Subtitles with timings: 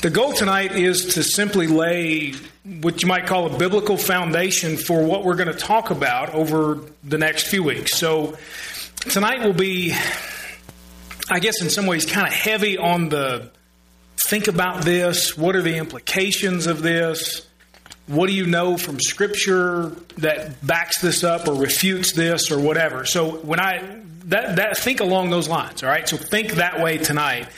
[0.00, 5.02] The goal tonight is to simply lay what you might call a biblical foundation for
[5.02, 7.96] what we're going to talk about over the next few weeks.
[7.96, 8.38] So
[9.00, 9.92] tonight will be,
[11.28, 13.50] I guess, in some ways, kind of heavy on the
[14.28, 15.36] think about this.
[15.36, 17.44] What are the implications of this?
[18.06, 23.04] What do you know from Scripture that backs this up or refutes this or whatever?
[23.04, 25.82] So when I that, that think along those lines.
[25.82, 27.48] All right, so think that way tonight.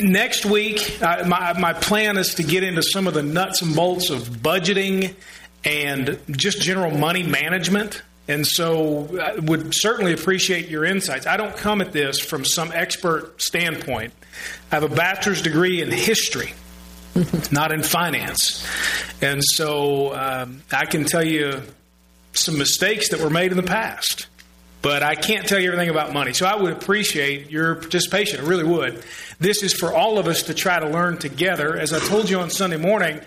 [0.00, 3.74] Next week, uh, my my plan is to get into some of the nuts and
[3.74, 5.14] bolts of budgeting
[5.64, 8.02] and just general money management.
[8.28, 11.26] And so I would certainly appreciate your insights.
[11.26, 14.12] I don't come at this from some expert standpoint.
[14.72, 16.52] I have a bachelor's degree in history,
[17.52, 18.66] not in finance.
[19.22, 21.62] And so um, I can tell you
[22.32, 24.26] some mistakes that were made in the past
[24.86, 26.32] but I can't tell you everything about money.
[26.32, 28.38] So I would appreciate your participation.
[28.38, 29.02] I really would.
[29.40, 31.76] This is for all of us to try to learn together.
[31.76, 33.20] As I told you on Sunday morning,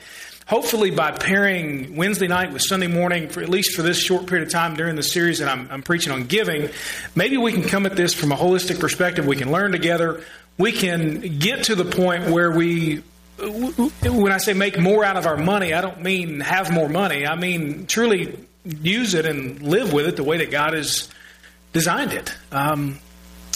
[0.48, 4.48] hopefully by pairing Wednesday night with Sunday morning, for at least for this short period
[4.48, 6.70] of time during the series that I'm, I'm preaching on giving,
[7.14, 9.28] maybe we can come at this from a holistic perspective.
[9.28, 10.24] We can learn together.
[10.58, 13.04] We can get to the point where we
[13.38, 17.28] when I say make more out of our money, I don't mean have more money.
[17.28, 21.10] I mean truly use it and live with it the way that God has
[21.74, 22.34] designed it.
[22.52, 23.00] Um,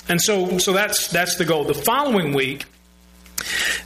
[0.09, 1.63] and so, so that's that's the goal.
[1.63, 2.65] The following week,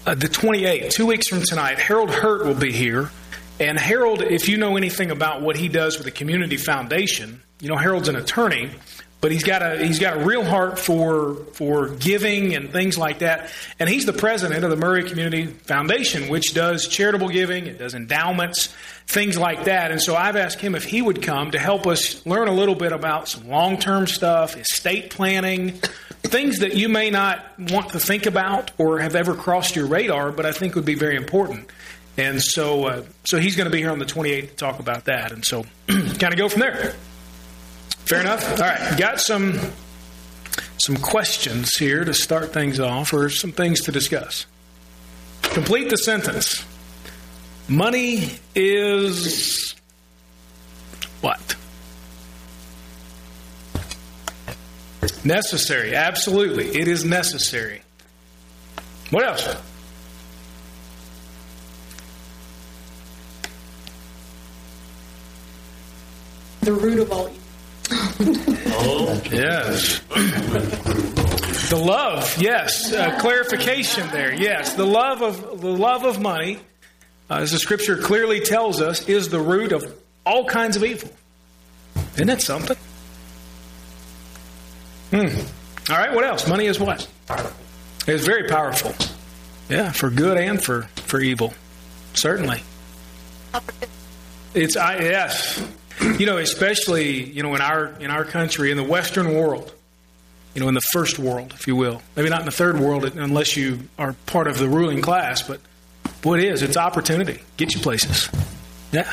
[0.06, 3.12] uh, the 28th, two weeks from tonight, Harold Hurt will be here.
[3.60, 7.70] And Harold, if you know anything about what he does with the Community Foundation, you
[7.70, 8.72] know Harold's an attorney,
[9.20, 13.20] but he's got a he's got a real heart for for giving and things like
[13.20, 13.50] that.
[13.80, 17.96] And he's the president of the Murray Community Foundation, which does charitable giving, it does
[17.96, 18.74] endowments,
[19.08, 19.92] things like that.
[19.92, 22.76] And so I've asked him if he would come to help us learn a little
[22.76, 25.72] bit about some long term stuff, estate planning,
[26.22, 30.32] things that you may not want to think about or have ever crossed your radar,
[30.32, 31.70] but I think would be very important.
[32.18, 35.06] And so, uh, so he's going to be here on the 28th to talk about
[35.06, 35.32] that.
[35.32, 36.96] And so, kind of go from there.
[38.08, 38.50] Fair enough.
[38.52, 39.60] All right, got some
[40.78, 44.46] some questions here to start things off, or some things to discuss.
[45.42, 46.64] Complete the sentence.
[47.68, 49.76] Money is
[51.20, 51.58] what?
[55.26, 55.94] Necessary.
[55.94, 56.68] Absolutely.
[56.80, 57.82] It is necessary.
[59.10, 59.54] What else?
[66.62, 67.37] The root of all.
[67.90, 70.00] Oh, yes.
[71.70, 72.92] The love, yes.
[72.94, 74.74] Uh, clarification there, yes.
[74.74, 76.60] The love of the love of money,
[77.30, 79.86] uh, as the Scripture clearly tells us, is the root of
[80.26, 81.10] all kinds of evil.
[82.16, 82.78] Isn't that something?
[85.12, 85.92] Hmm.
[85.92, 86.14] All right.
[86.14, 86.48] What else?
[86.48, 87.08] Money is what?
[88.08, 88.94] It's very powerful.
[89.70, 91.54] Yeah, for good and for for evil.
[92.14, 92.62] Certainly.
[94.54, 95.62] It's I yes
[96.02, 99.74] you know, especially you know in our in our country in the Western world,
[100.54, 103.04] you know, in the first world, if you will, maybe not in the third world
[103.06, 105.60] unless you are part of the ruling class, but
[106.24, 108.30] what is it's opportunity, get you places.
[108.92, 109.12] Yeah.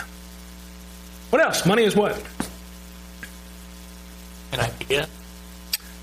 [1.31, 1.67] What else?
[1.67, 2.23] Money is what?
[4.53, 5.09] An idea.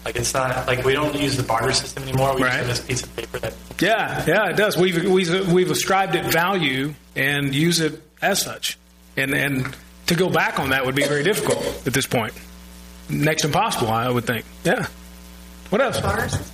[0.04, 2.36] Like it's not like we don't use the barter system anymore.
[2.36, 2.60] We right.
[2.60, 3.54] use this piece of paper that.
[3.80, 4.76] Yeah, yeah, it does.
[4.76, 8.78] We've we've we've ascribed it value and use it as such,
[9.16, 9.76] and and
[10.12, 12.34] to go back on that would be very difficult at this point.
[13.10, 14.46] Next impossible, I would think.
[14.64, 14.88] Yeah.
[15.70, 16.00] What else?
[16.00, 16.46] Barter system.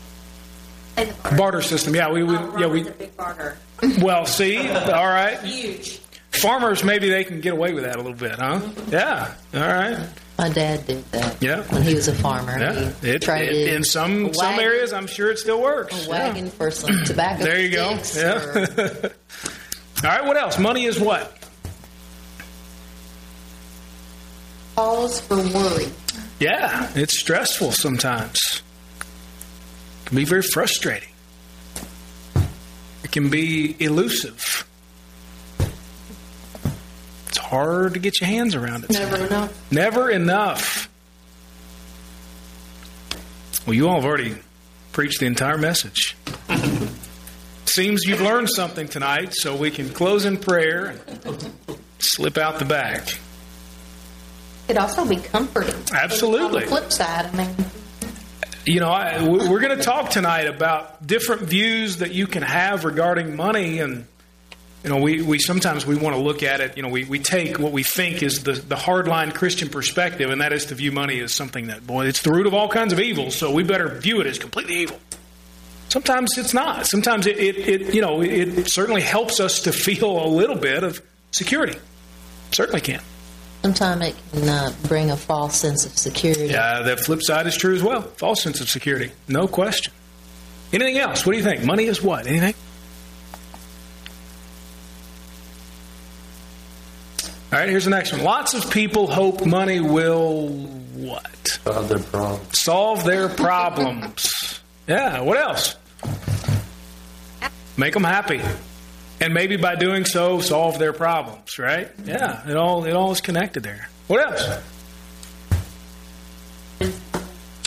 [1.38, 1.96] Barter system.
[1.96, 2.84] Yeah, we, we oh, yeah we.
[2.84, 3.58] big barter.
[4.02, 5.40] Well, see, all right.
[5.42, 6.00] Huge.
[6.32, 8.60] Farmers, maybe they can get away with that a little bit, huh?
[8.60, 8.92] Mm-hmm.
[8.92, 9.34] Yeah.
[9.54, 10.08] All right.
[10.38, 11.42] My dad did that.
[11.42, 11.62] Yeah.
[11.74, 12.58] When he was a farmer.
[12.60, 12.92] Yeah.
[13.02, 16.06] He It, traded it- in some some areas, I'm sure it still works.
[16.08, 17.44] a wagon for some tobacco.
[17.44, 18.00] There you go.
[18.16, 18.34] Yeah.
[18.46, 19.12] or-
[20.04, 20.26] All right.
[20.26, 20.60] What else?
[20.60, 21.37] Money is what?
[24.78, 25.88] Cause for worry.
[26.40, 28.62] Yeah, it's stressful sometimes.
[29.02, 31.10] It can be very frustrating.
[33.04, 34.68] It can be elusive.
[37.28, 38.92] It's hard to get your hands around it.
[38.92, 39.72] Never enough.
[39.72, 40.90] Never enough.
[43.66, 44.36] Well, you all have already
[44.92, 46.16] preached the entire message.
[47.66, 50.96] Seems you've learned something tonight, so we can close in prayer
[51.26, 51.52] and
[51.98, 53.18] slip out the back.
[54.68, 55.76] It'd also be comforting.
[55.94, 56.46] Absolutely.
[56.46, 57.56] On the flip side, I mean,
[58.66, 62.44] You know, I, we- we're going to talk tonight about different views that you can
[62.44, 64.06] have regarding money, and
[64.84, 66.76] you know, we, we sometimes we want to look at it.
[66.76, 70.42] You know, we, we take what we think is the the hardline Christian perspective, and
[70.42, 72.92] that is to view money as something that boy, it's the root of all kinds
[72.94, 73.32] of evil.
[73.32, 75.00] So we better view it as completely evil.
[75.90, 76.86] Sometimes it's not.
[76.88, 80.84] Sometimes it, it, it you know, it certainly helps us to feel a little bit
[80.84, 81.78] of security.
[82.52, 83.02] Certainly can.
[83.68, 86.46] Sometimes it can uh, bring a false sense of security.
[86.46, 88.02] Yeah, the flip side is true as well.
[88.02, 89.12] False sense of security.
[89.28, 89.92] No question.
[90.72, 91.26] Anything else?
[91.26, 91.66] What do you think?
[91.66, 92.28] Money is what?
[92.28, 92.54] Anything?
[97.52, 98.24] All right, here's the next one.
[98.24, 101.60] Lots of people hope money will what?
[101.66, 102.62] Solve their problems.
[102.62, 104.62] Solve their problems.
[104.88, 105.76] yeah, what else?
[107.76, 108.40] Make them happy.
[109.20, 111.90] And maybe by doing so, solve their problems, right?
[112.06, 113.90] Yeah, it all it all is connected there.
[114.08, 114.64] What else?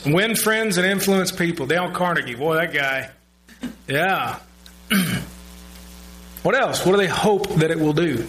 [0.07, 1.67] Win friends and influence people.
[1.67, 3.11] Dale Carnegie, boy, that guy.
[3.87, 4.39] Yeah.
[6.43, 6.87] what else?
[6.87, 8.27] What do they hope that it will do?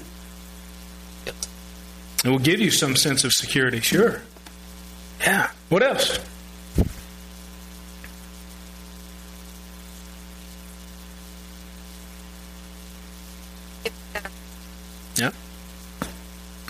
[2.24, 4.22] It will give you some sense of security, sure.
[5.22, 5.50] Yeah.
[5.70, 6.20] What else?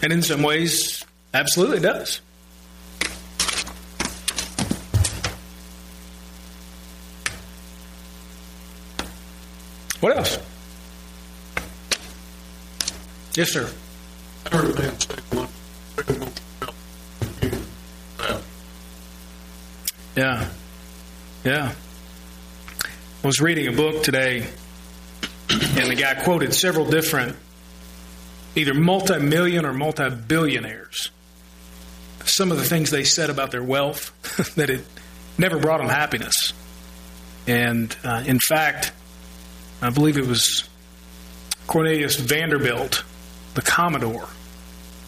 [0.03, 2.21] And in some ways, absolutely does.
[9.99, 10.39] What else?
[13.35, 13.69] Yes, sir.
[20.15, 20.49] Yeah.
[21.43, 21.73] Yeah.
[23.23, 24.47] I was reading a book today,
[25.49, 27.37] and the guy quoted several different,
[28.55, 31.11] either multi million or multi billionaires.
[32.25, 34.11] Some of the things they said about their wealth,
[34.55, 34.85] that it
[35.37, 36.53] never brought them happiness.
[37.47, 38.91] And uh, in fact,
[39.81, 40.69] I believe it was
[41.67, 43.03] Cornelius Vanderbilt,
[43.55, 44.27] the Commodore,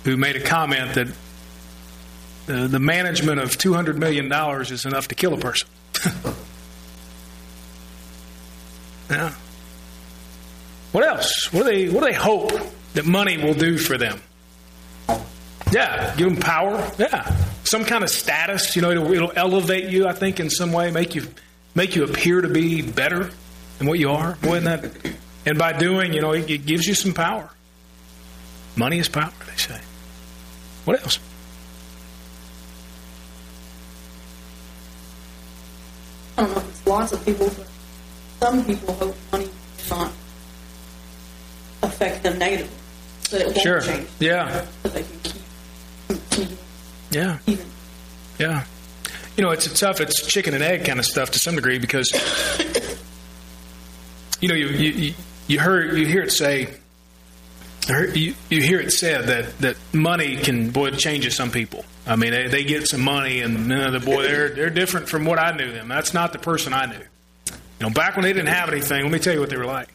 [0.04, 1.08] who made a comment that
[2.48, 4.32] uh, the management of $200 million
[4.62, 5.68] is enough to kill a person.
[9.10, 9.34] yeah.
[10.92, 11.52] What else?
[11.54, 12.52] What do they What do they hope
[12.94, 14.22] that money will do for them?
[15.72, 16.92] Yeah, give them power.
[17.00, 18.76] Yeah, some kind of status.
[18.76, 20.08] You know, it'll, it'll elevate you.
[20.08, 21.28] I think in some way, make you
[21.74, 23.32] make you appear to be better
[23.78, 24.36] than what you are.
[24.42, 25.16] Boy, isn't that?
[25.46, 27.50] And by doing, you know, it, it gives you some power.
[28.76, 29.34] Money is power.
[29.48, 29.80] They say.
[30.86, 31.20] What else?
[36.38, 37.68] I don't know if it's lots of people, but
[38.40, 39.46] some people hope money
[39.90, 40.12] will not
[41.84, 42.83] affect them negatively.
[43.34, 43.82] That it won't Sure.
[43.82, 44.08] change.
[44.20, 44.66] Yeah.
[44.84, 45.42] That they can keep,
[46.08, 46.58] continue
[47.12, 47.38] Yeah.
[48.40, 48.64] Yeah.
[49.36, 51.80] You know, it's a tough, it's chicken and egg kind of stuff to some degree
[51.80, 52.10] because,
[54.42, 55.14] you know, you, you, you-
[55.46, 56.74] you heard, you hear it say,
[57.90, 61.84] you, you hear it said that, that money can, boy, it changes some people.
[62.08, 65.26] I mean, they, they get some money and, uh, the boy, they're, they're different from
[65.26, 65.90] what I knew them.
[65.90, 66.96] That's not the person I knew.
[66.98, 69.66] You know, back when they didn't have anything, let me tell you what they were
[69.66, 69.90] like.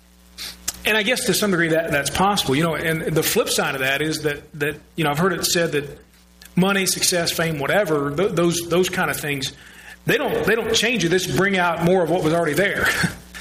[0.88, 2.56] And I guess to some degree that that's possible.
[2.56, 5.35] You know, and the flip side of that is that that you know I've heard
[5.35, 5.99] it said that
[6.56, 9.52] money, success, fame, whatever th- those those kind of things
[10.06, 11.11] they don't they don't change you.
[11.11, 12.87] They just bring out more of what was already there.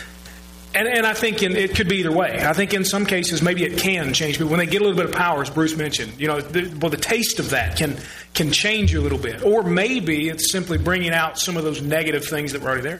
[0.75, 2.45] and and I think in, it could be either way.
[2.45, 4.97] I think in some cases maybe it can change, but when they get a little
[4.97, 7.97] bit of power, as Bruce mentioned, you know, the, well the taste of that can
[8.33, 11.81] can change you a little bit, or maybe it's simply bringing out some of those
[11.81, 12.99] negative things that were already there.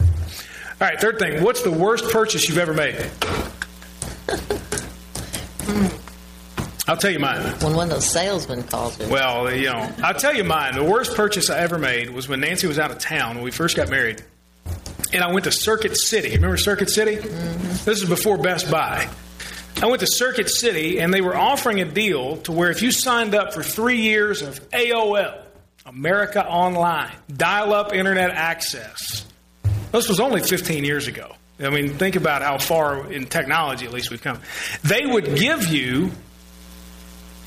[0.80, 1.44] All right, third thing.
[1.44, 2.96] What's the worst purchase you've ever made?
[6.88, 7.42] I'll tell you mine.
[7.60, 9.08] When one of those salesmen calls me.
[9.08, 10.76] Well, you know, I'll tell you mine.
[10.76, 13.52] The worst purchase I ever made was when Nancy was out of town when we
[13.52, 14.24] first got married.
[15.14, 16.36] And I went to Circuit City.
[16.36, 17.18] Remember Circuit City?
[17.18, 17.68] Mm-hmm.
[17.86, 19.10] This is before Best Buy.
[19.82, 22.92] I went to Circuit City and they were offering a deal to where if you
[22.92, 25.42] signed up for three years of AOL,
[25.86, 29.26] America Online, dial up internet access,
[29.92, 31.34] this was only 15 years ago.
[31.60, 34.40] I mean, think about how far in technology, at least, we've come.
[34.84, 36.12] They would give you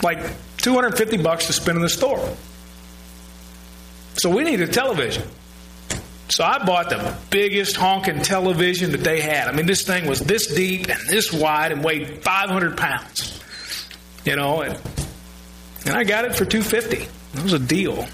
[0.03, 0.19] like
[0.59, 2.37] 250 bucks to spend in the store.
[4.15, 5.23] So we needed a television.
[6.29, 9.49] So I bought the biggest honking television that they had.
[9.49, 13.41] I mean, this thing was this deep and this wide and weighed 500 pounds.
[14.25, 14.79] You know, and,
[15.87, 17.09] and I got it for 250.
[17.39, 18.07] It was a deal.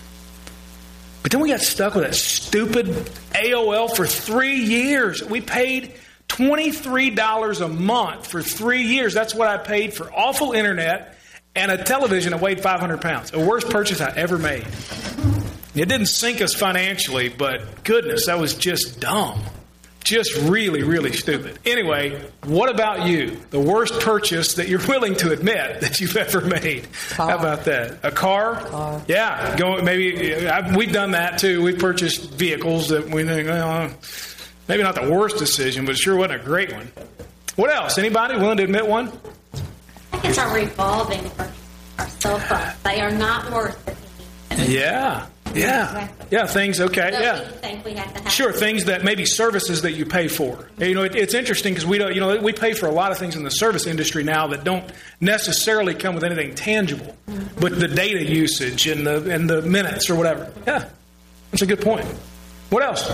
[1.26, 5.25] But then we got stuck with that stupid AOL for three years.
[5.25, 5.95] We paid
[6.28, 9.12] $23 a month for three years.
[9.12, 11.18] That's what I paid for awful internet
[11.56, 13.33] and a television that weighed 500 pounds.
[13.33, 14.68] The worst purchase I ever made.
[15.75, 19.42] It didn't sink us financially, but goodness, that was just dumb.
[20.06, 21.58] Just really, really stupid.
[21.64, 23.38] Anyway, what about you?
[23.50, 26.86] The worst purchase that you're willing to admit that you've ever made.
[27.10, 27.30] Car.
[27.30, 27.98] How about that?
[28.04, 28.54] A car?
[28.60, 29.02] Car.
[29.08, 31.60] Yeah, go maybe I, we've done that too.
[31.60, 33.90] We've purchased vehicles that we think, well,
[34.68, 36.90] Maybe not the worst decision, but it sure wasn't a great one.
[37.54, 37.98] What else?
[37.98, 39.08] Anybody willing to admit one?
[40.12, 41.50] I think it's our revolving for
[41.98, 42.82] our cell phones.
[42.82, 44.68] They are not worth it.
[44.68, 45.26] Yeah.
[45.56, 46.08] Yeah.
[46.30, 47.10] Yeah, things, okay.
[47.12, 47.40] So Yeah.
[47.40, 48.32] we think we have to have.
[48.32, 50.68] Sure, things that maybe services that you pay for.
[50.78, 52.14] You know, it, it's interesting because we don't.
[52.14, 54.64] You know, we pay for a lot of things in the service industry now that
[54.64, 54.84] don't
[55.20, 57.60] necessarily come with anything tangible, mm-hmm.
[57.60, 60.52] but the data usage and the and the minutes or whatever.
[60.66, 60.88] Yeah,
[61.50, 62.04] that's a good point.
[62.70, 63.08] What else?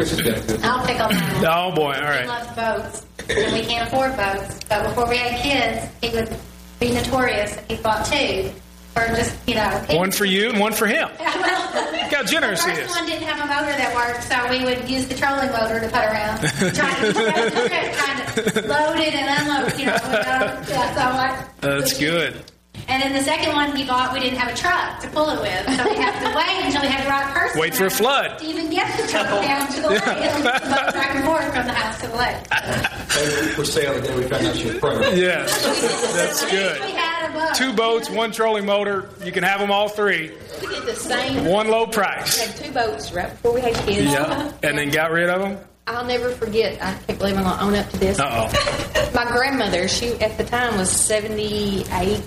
[0.00, 1.46] I'll pick on that one.
[1.46, 1.92] Oh boy!
[1.92, 2.26] All He right.
[2.26, 4.60] loves boats, and we can't afford boats.
[4.68, 6.34] But before we had kids, he would
[6.78, 8.50] be notorious if he bought two,
[8.98, 9.84] or just you know.
[9.90, 11.08] One for you and one for him.
[11.18, 12.96] Well, Look how generous the he first is.
[12.96, 15.86] one didn't have a motor that worked, so we would use the trolling motor to
[15.86, 16.38] put around,
[16.74, 19.78] trying to, trying to load it and unload.
[19.78, 22.42] You know, yeah, so I, That's good.
[22.88, 25.40] And then the second one he bought, we didn't have a truck to pull it
[25.40, 27.60] with, so we had to wait until we had the right person.
[27.60, 28.38] Wait for a flood.
[28.38, 31.66] to even get the truck down to the lake, and boat back and forth from
[31.66, 33.54] the house to the lake.
[33.56, 35.16] For sale the day we found out she was pregnant.
[35.18, 36.80] Yes, that's We good.
[36.80, 37.54] had a boat.
[37.56, 39.10] Two boats, one trolling motor.
[39.22, 40.30] You can have them all three.
[40.62, 41.44] We did the same.
[41.44, 42.38] One low price.
[42.40, 44.12] We had two boats right before we had kids.
[44.12, 45.58] Yeah, and then got rid of them.
[45.96, 46.80] I'll never forget.
[46.82, 48.18] I can't believe I'm going to own up to this.
[48.18, 49.10] Uh oh.
[49.14, 52.22] My grandmother, she at the time was 78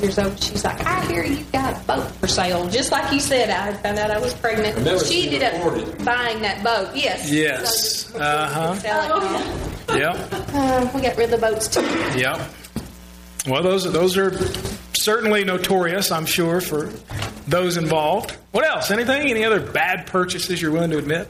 [0.00, 0.42] years old.
[0.42, 2.68] She's like, I hear you got a boat for sale.
[2.68, 4.82] Just like you said, I found out I was pregnant.
[4.84, 6.04] never She seen ended up reported.
[6.04, 6.90] buying that boat.
[6.94, 7.30] Yes.
[7.30, 8.06] Yes.
[8.06, 8.74] So, Uh huh.
[8.76, 9.98] sell it.
[9.98, 10.28] Yep.
[10.52, 11.80] Uh, we got rid of the boats too.
[12.18, 12.40] Yep.
[13.46, 14.32] Well, those those are
[14.94, 16.92] certainly notorious, I'm sure, for
[17.46, 18.32] those involved.
[18.50, 18.90] What else?
[18.90, 19.30] Anything?
[19.30, 21.28] Any other bad purchases you're willing to admit?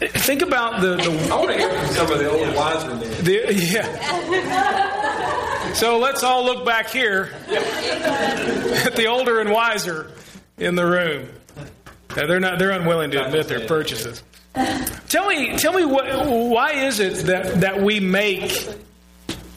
[0.00, 3.24] Think about the, the I want to hear from some of the older wiser men.
[3.24, 3.84] The, yeah.
[5.74, 10.10] So let's all look back here at the older and wiser
[10.58, 11.28] in the room.
[12.10, 12.58] Uh, they're not.
[12.58, 14.22] They're unwilling to admit their purchases.
[15.08, 15.56] Tell me.
[15.58, 16.06] Tell me what.
[16.26, 18.50] Why is it that that we make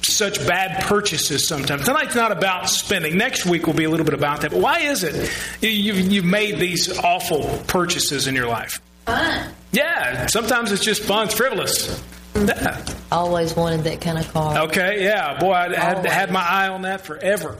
[0.03, 1.85] such bad purchases sometimes?
[1.85, 3.17] Tonight's not about spending.
[3.17, 4.51] Next week will be a little bit about that.
[4.51, 5.31] But why is it
[5.61, 8.79] you- you've, you've made these awful purchases in your life?
[9.05, 9.53] Fun.
[9.71, 10.27] Yeah.
[10.27, 11.25] Sometimes it's just fun.
[11.25, 12.03] It's frivolous.
[12.35, 12.83] Yeah.
[13.11, 14.57] Always wanted that kind of car.
[14.63, 17.57] Okay, yeah, boy, I had, had my eye on that forever.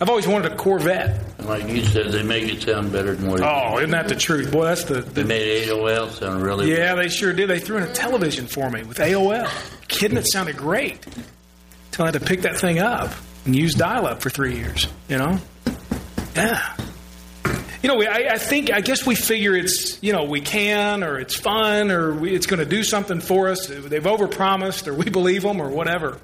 [0.00, 1.18] I've always wanted a Corvette.
[1.46, 4.14] Like you said, they make it sound better than what it Oh, isn't that the
[4.14, 4.52] truth?
[4.52, 7.48] Boy, that's the, They made AOL sound really yeah, they sure did.
[7.48, 9.48] They threw in a television for me with AOL.
[9.88, 11.04] Kidding, it sounded great.
[11.86, 13.10] Until I had to pick that thing up
[13.46, 14.86] and use dial-up for three years.
[15.08, 15.38] You know,
[16.36, 16.76] yeah.
[17.82, 21.18] You know, I, I think I guess we figure it's you know we can or
[21.18, 23.66] it's fun or we, it's going to do something for us.
[23.66, 26.18] They've overpromised or we believe them or whatever.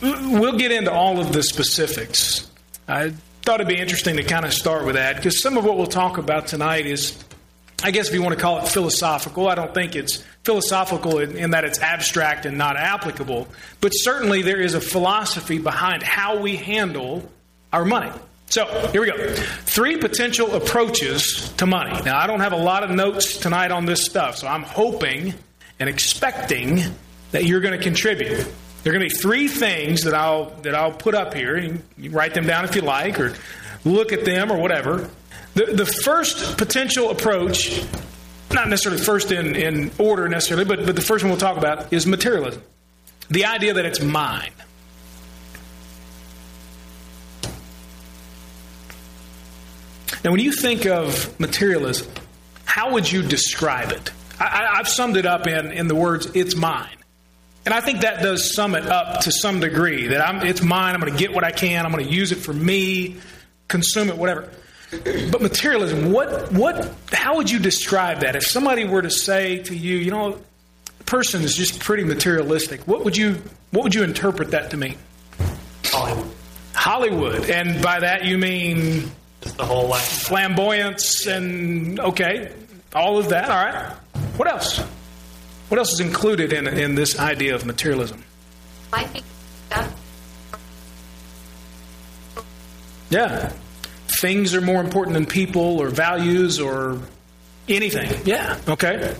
[0.00, 2.48] We'll get into all of the specifics.
[2.86, 5.76] I thought it'd be interesting to kind of start with that because some of what
[5.76, 7.22] we'll talk about tonight is,
[7.82, 9.48] I guess, if you want to call it philosophical.
[9.48, 13.48] I don't think it's philosophical in, in that it's abstract and not applicable,
[13.80, 17.28] but certainly there is a philosophy behind how we handle
[17.72, 18.12] our money.
[18.54, 19.34] So here we go.
[19.34, 22.00] Three potential approaches to money.
[22.04, 25.34] Now, I don't have a lot of notes tonight on this stuff, so I'm hoping
[25.80, 26.80] and expecting
[27.32, 28.36] that you're going to contribute.
[28.84, 31.58] There are going to be three things that I'll that I'll put up here.
[31.58, 33.34] You can write them down if you like, or
[33.84, 35.10] look at them, or whatever.
[35.54, 37.82] The the first potential approach,
[38.52, 41.92] not necessarily first in, in order necessarily, but but the first one we'll talk about
[41.92, 42.62] is materialism.
[43.28, 44.52] The idea that it's mine.
[50.24, 52.08] Now, when you think of materialism,
[52.64, 54.10] how would you describe it?
[54.40, 56.96] I, I, I've summed it up in, in the words, it's mine.
[57.66, 60.94] And I think that does sum it up to some degree that I'm, it's mine,
[60.94, 63.18] I'm going to get what I can, I'm going to use it for me,
[63.68, 64.50] consume it, whatever.
[65.30, 68.34] But materialism, what, what, how would you describe that?
[68.34, 70.38] If somebody were to say to you, you know,
[70.98, 74.76] the person is just pretty materialistic, what would you, what would you interpret that to
[74.76, 74.96] mean?
[75.84, 76.34] Hollywood.
[76.74, 77.50] Hollywood.
[77.50, 79.10] And by that you mean
[79.44, 80.02] Just the whole life.
[80.02, 82.50] flamboyance and okay,
[82.94, 83.48] all of that.
[83.48, 83.92] All right.
[84.36, 84.78] What else?
[85.68, 88.24] What else is included in in this idea of materialism?
[88.90, 89.22] Might be
[89.66, 89.94] stuff.
[93.10, 93.52] Yeah,
[94.08, 97.00] things are more important than people or values or
[97.68, 98.10] anything.
[98.24, 98.58] Yeah.
[98.66, 99.14] Okay.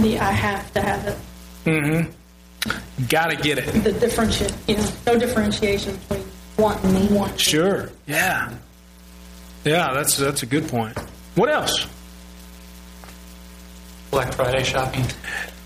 [0.00, 1.18] Yeah, I have to have it.
[1.64, 3.06] Mm-hmm.
[3.08, 3.66] Got to get it.
[3.84, 6.21] The differentiate, you know, no differentiation between
[6.58, 7.38] want and want.
[7.40, 7.90] Sure.
[8.06, 8.54] Yeah.
[9.64, 9.92] Yeah.
[9.92, 10.98] That's that's a good point.
[11.34, 11.86] What else?
[14.10, 15.04] Black Friday shopping.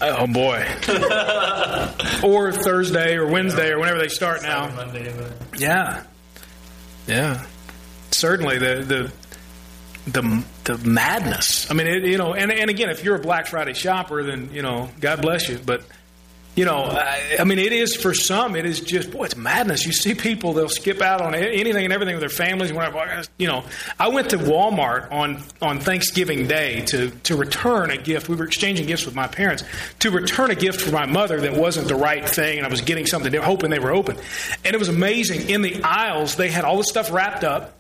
[0.01, 0.65] Uh, oh boy.
[2.23, 4.69] or Thursday or Wednesday or whenever they start now.
[4.75, 6.05] Monday, but Yeah,
[7.09, 7.45] yeah.
[8.13, 9.13] Certainly, the
[10.05, 11.69] the the the madness.
[11.71, 14.51] I mean, it, you know, and and again, if you're a Black Friday shopper, then
[14.53, 15.59] you know, God bless you.
[15.59, 15.83] But
[16.57, 18.57] you know, I, I mean, it is for some.
[18.57, 19.85] It is just boy, it's madness.
[19.85, 22.73] You see people; they'll skip out on anything and everything with their families.
[23.37, 23.65] You know,
[23.99, 28.31] I went to Walmart on on Thanksgiving Day to to return a gift.
[28.31, 29.65] We were exchanging gifts with my parents
[29.99, 32.81] to return a gift for my mother that wasn't the right thing, and I was
[32.81, 34.17] getting something, were hoping they were open.
[34.65, 35.51] And it was amazing.
[35.51, 37.75] In the aisles, they had all the stuff wrapped up.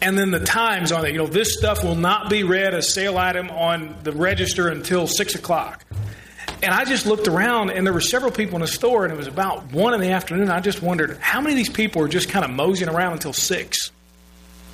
[0.00, 2.92] And then the times on it, you know, this stuff will not be read as
[2.92, 5.84] sale item on the register until six o'clock.
[6.62, 9.16] And I just looked around, and there were several people in the store, and it
[9.16, 10.50] was about one in the afternoon.
[10.50, 13.32] I just wondered how many of these people are just kind of moseying around until
[13.32, 13.90] six.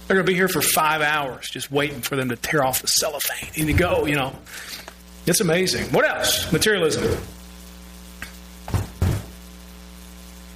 [0.07, 2.83] They're going to be here for five hours, just waiting for them to tear off
[2.83, 4.07] the cellophane and to go.
[4.07, 4.37] You know,
[5.27, 5.87] it's amazing.
[5.93, 6.53] What else?
[6.53, 7.19] Materialism.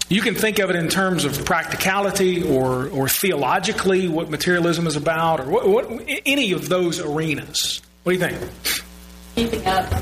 [0.09, 4.95] You can think of it in terms of practicality or, or theologically, what materialism is
[4.95, 7.83] about, or what, what, any of those arenas.
[8.05, 8.51] What do you think?
[9.35, 9.93] Keeping up.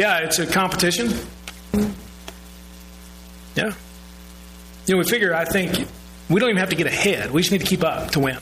[0.00, 1.12] Yeah, it's a competition.
[3.54, 3.74] Yeah.
[4.86, 5.86] You know, we figure, I think,
[6.30, 7.30] we don't even have to get ahead.
[7.32, 8.38] We just need to keep up to win.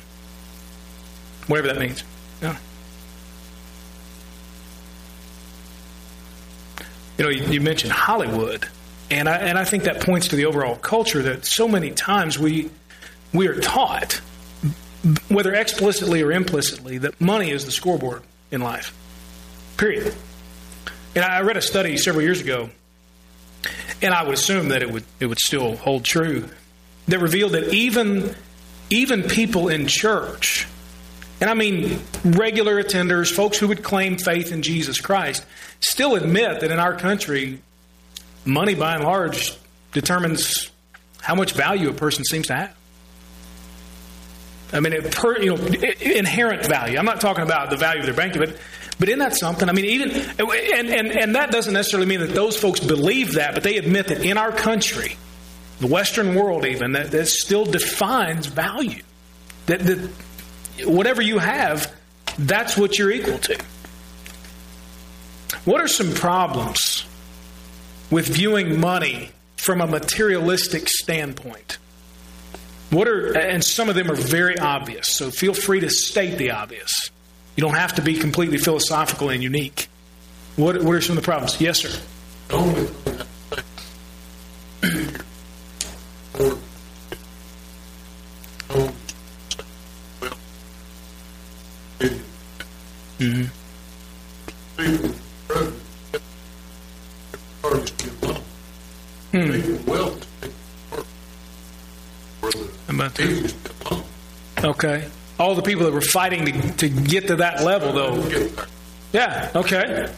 [1.48, 2.04] Whatever that means.
[2.40, 2.56] Yeah.
[7.18, 8.68] You know, you, you mentioned Hollywood.
[9.10, 12.38] And I, and I think that points to the overall culture that so many times
[12.38, 12.70] we,
[13.32, 14.20] we are taught,
[15.26, 18.22] whether explicitly or implicitly, that money is the scoreboard
[18.52, 18.96] in life.
[19.76, 20.14] Period.
[21.18, 22.70] And I read a study several years ago,
[24.00, 26.48] and I would assume that it would it would still hold true,
[27.08, 28.36] that revealed that even
[28.88, 30.68] even people in church,
[31.40, 35.44] and I mean regular attenders, folks who would claim faith in Jesus Christ,
[35.80, 37.62] still admit that in our country,
[38.44, 39.58] money by and large
[39.90, 40.70] determines
[41.20, 42.76] how much value a person seems to have.
[44.72, 45.66] I mean, it per, you know,
[46.00, 46.96] inherent value.
[46.96, 48.56] I'm not talking about the value of their bank, but
[48.98, 49.68] but isn't that something?
[49.68, 53.54] I mean, even and, and and that doesn't necessarily mean that those folks believe that,
[53.54, 55.16] but they admit that in our country,
[55.78, 59.02] the Western world, even that, that still defines value.
[59.66, 60.10] That that
[60.84, 61.94] whatever you have,
[62.38, 63.58] that's what you're equal to.
[65.64, 67.04] What are some problems
[68.10, 71.78] with viewing money from a materialistic standpoint?
[72.90, 75.08] What are and some of them are very obvious.
[75.08, 77.10] So feel free to state the obvious.
[77.58, 79.88] You don't have to be completely philosophical and unique.
[80.54, 81.60] What, what are some of the problems?
[81.60, 81.90] Yes, sir.
[93.18, 93.46] Mm-hmm.
[99.32, 99.50] Hmm.
[104.64, 105.08] Okay.
[105.58, 108.48] The people that were fighting to, to get to that level, though.
[109.12, 110.08] Yeah, okay.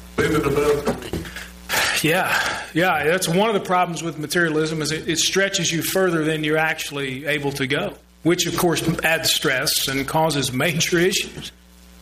[2.03, 3.05] Yeah, yeah.
[3.05, 6.59] That's one of the problems with materialism is it, it stretches you further than you're
[6.59, 11.53] actually able to go, which of course adds stress and causes major issues.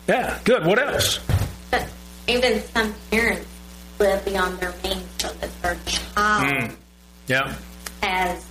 [0.09, 0.66] Yeah, good.
[0.66, 1.20] What else?
[1.70, 1.88] But
[2.27, 3.46] even some parents
[4.01, 6.77] live beyond their means so that their child Mm.
[7.29, 7.55] Yeah,
[8.03, 8.44] has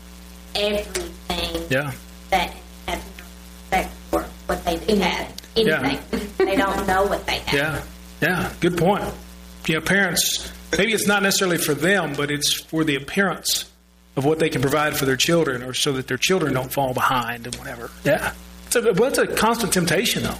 [0.55, 1.91] everything yeah.
[2.29, 2.53] that
[2.87, 3.23] has no
[3.71, 5.33] respect for what they do have.
[5.55, 5.81] Yeah.
[5.81, 6.29] Anything.
[6.45, 7.53] they don't know what they have.
[7.53, 7.83] Yeah,
[8.21, 9.03] yeah, good point.
[9.67, 13.69] Yeah, parents, maybe it's not necessarily for them, but it's for the appearance
[14.15, 16.93] of what they can provide for their children or so that their children don't fall
[16.93, 17.91] behind and whatever.
[18.03, 18.33] Yeah.
[18.67, 20.35] It's a, well, it's a constant temptation, though.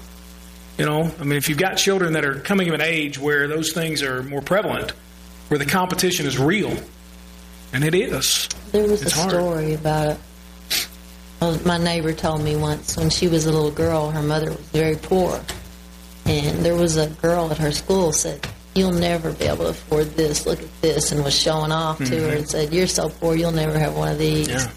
[0.77, 3.47] You know, I mean, if you've got children that are coming of an age where
[3.47, 4.91] those things are more prevalent,
[5.47, 6.75] where the competition is real,
[7.73, 8.47] and it is.
[8.71, 9.31] There was It's a hard.
[9.31, 10.17] story about it.
[11.39, 14.59] Well, my neighbor told me once when she was a little girl, her mother was
[14.69, 15.39] very poor,
[16.25, 20.15] and there was a girl at her school said, "You'll never be able to afford
[20.15, 20.45] this.
[20.45, 22.37] Look at this," and was showing off to her mm-hmm.
[22.37, 24.69] and said, "You're so poor, you'll never have one of these." Yeah.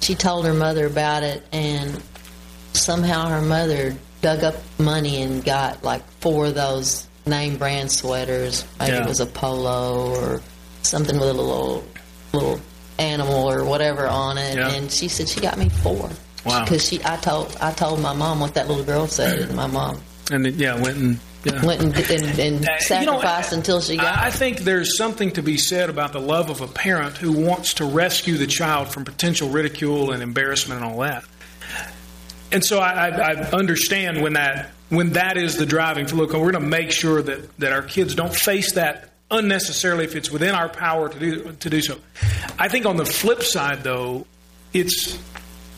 [0.00, 2.02] She told her mother about it, and
[2.74, 8.64] somehow her mother dug up money and got like four of those name brand sweaters.
[8.78, 9.02] Maybe Yeah.
[9.02, 10.42] it was a polo or
[10.82, 11.84] something with a little
[12.32, 12.60] little
[12.98, 14.56] animal or whatever on it.
[14.56, 14.70] Yeah.
[14.70, 16.10] And she said she got me four.
[16.44, 16.64] Wow.
[16.64, 19.66] Because she, I told, I told my mom what that little girl said, and my
[19.66, 21.64] mom And it, yeah, went and yeah.
[21.64, 24.18] went and, and, and Uh, you know, sacrificed until she got.
[24.18, 27.32] I I think there's something to be said about the love of a parent who
[27.32, 31.24] wants to rescue the child from potential ridicule and embarrassment and all that.
[32.52, 36.32] And so I, I, I understand when that when that is the driving for look,
[36.32, 40.30] we're going to make sure that, that our kids don't face that unnecessarily if it's
[40.30, 41.98] within our power to do to do so.
[42.58, 44.26] I think on the flip side, though,
[44.72, 45.18] it's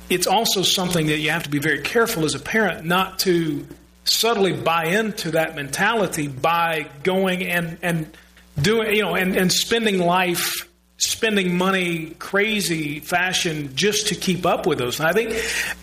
[0.08, 3.66] it's also something that you have to be very careful as a parent not to
[4.04, 8.16] subtly buy into that mentality by going and and
[8.60, 14.66] doing you know and, and spending life spending money crazy fashion just to keep up
[14.66, 14.98] with those.
[14.98, 15.34] And I think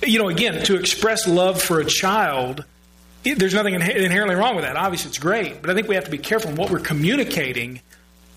[0.06, 2.66] you know again to express love for a child
[3.24, 4.76] there's nothing inherently wrong with that.
[4.76, 7.82] Obviously it's great, but I think we have to be careful in what we're communicating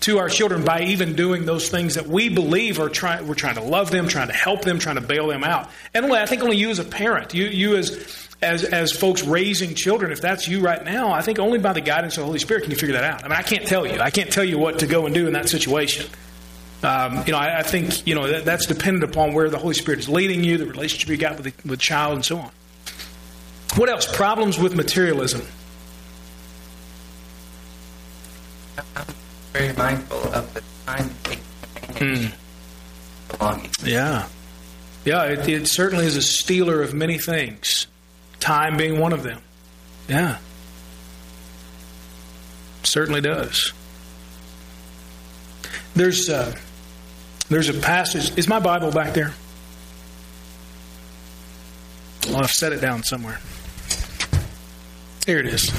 [0.01, 3.55] to our children by even doing those things that we believe are trying we're trying
[3.55, 5.69] to love them, trying to help them, trying to bail them out.
[5.93, 9.73] And I think only you as a parent, you you as as as folks raising
[9.75, 12.39] children, if that's you right now, I think only by the guidance of the Holy
[12.39, 13.25] Spirit can you figure that out.
[13.25, 13.99] I mean, I can't tell you.
[13.99, 16.09] I can't tell you what to go and do in that situation.
[16.83, 19.73] Um, you know, I, I think you know that, that's dependent upon where the Holy
[19.73, 22.51] Spirit is leading you, the relationship you got with the, with child, and so on.
[23.77, 24.07] What else?
[24.15, 25.43] Problems with materialism.
[28.95, 29.05] I'm
[29.53, 32.33] very mindful of the time it takes to manage
[33.29, 33.75] belongings.
[33.83, 34.27] Yeah.
[35.05, 37.85] Yeah, it, it certainly is a stealer of many things,
[38.39, 39.41] time being one of them.
[40.09, 40.39] Yeah.
[42.83, 43.73] Certainly does.
[45.95, 46.55] There's uh,
[47.49, 48.37] there's a passage.
[48.37, 49.33] Is my Bible back there?
[52.27, 53.39] Well, I've set it down somewhere.
[55.27, 55.69] Here it is.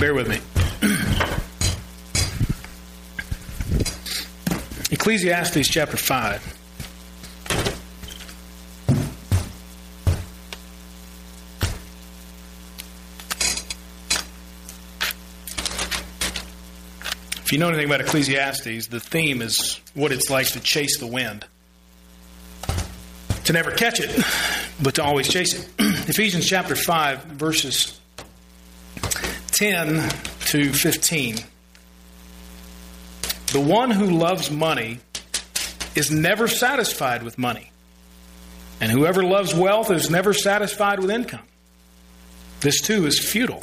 [0.00, 0.40] Bear with me.
[4.90, 6.42] Ecclesiastes chapter 5.
[17.44, 21.06] If you know anything about Ecclesiastes, the theme is what it's like to chase the
[21.06, 21.46] wind.
[23.44, 24.10] To never catch it,
[24.82, 25.68] but to always chase it.
[25.78, 27.95] Ephesians chapter 5, verses
[29.56, 30.10] 10
[30.46, 31.36] to 15.
[33.52, 35.00] The one who loves money
[35.94, 37.72] is never satisfied with money.
[38.82, 41.40] And whoever loves wealth is never satisfied with income.
[42.60, 43.62] This too is futile.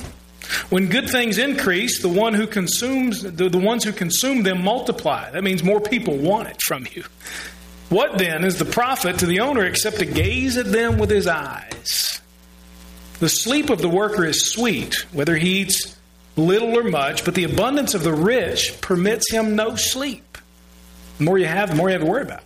[0.72, 5.30] When good things increase, the one who consumes the, the ones who consume them multiply.
[5.30, 7.04] That means more people want it from you.
[7.90, 11.28] What then is the profit to the owner except to gaze at them with his
[11.28, 12.20] eyes?
[13.24, 15.98] The sleep of the worker is sweet, whether he eats
[16.36, 20.38] little or much, but the abundance of the rich permits him no sleep.
[21.20, 22.44] The more you have, the more you have to worry about.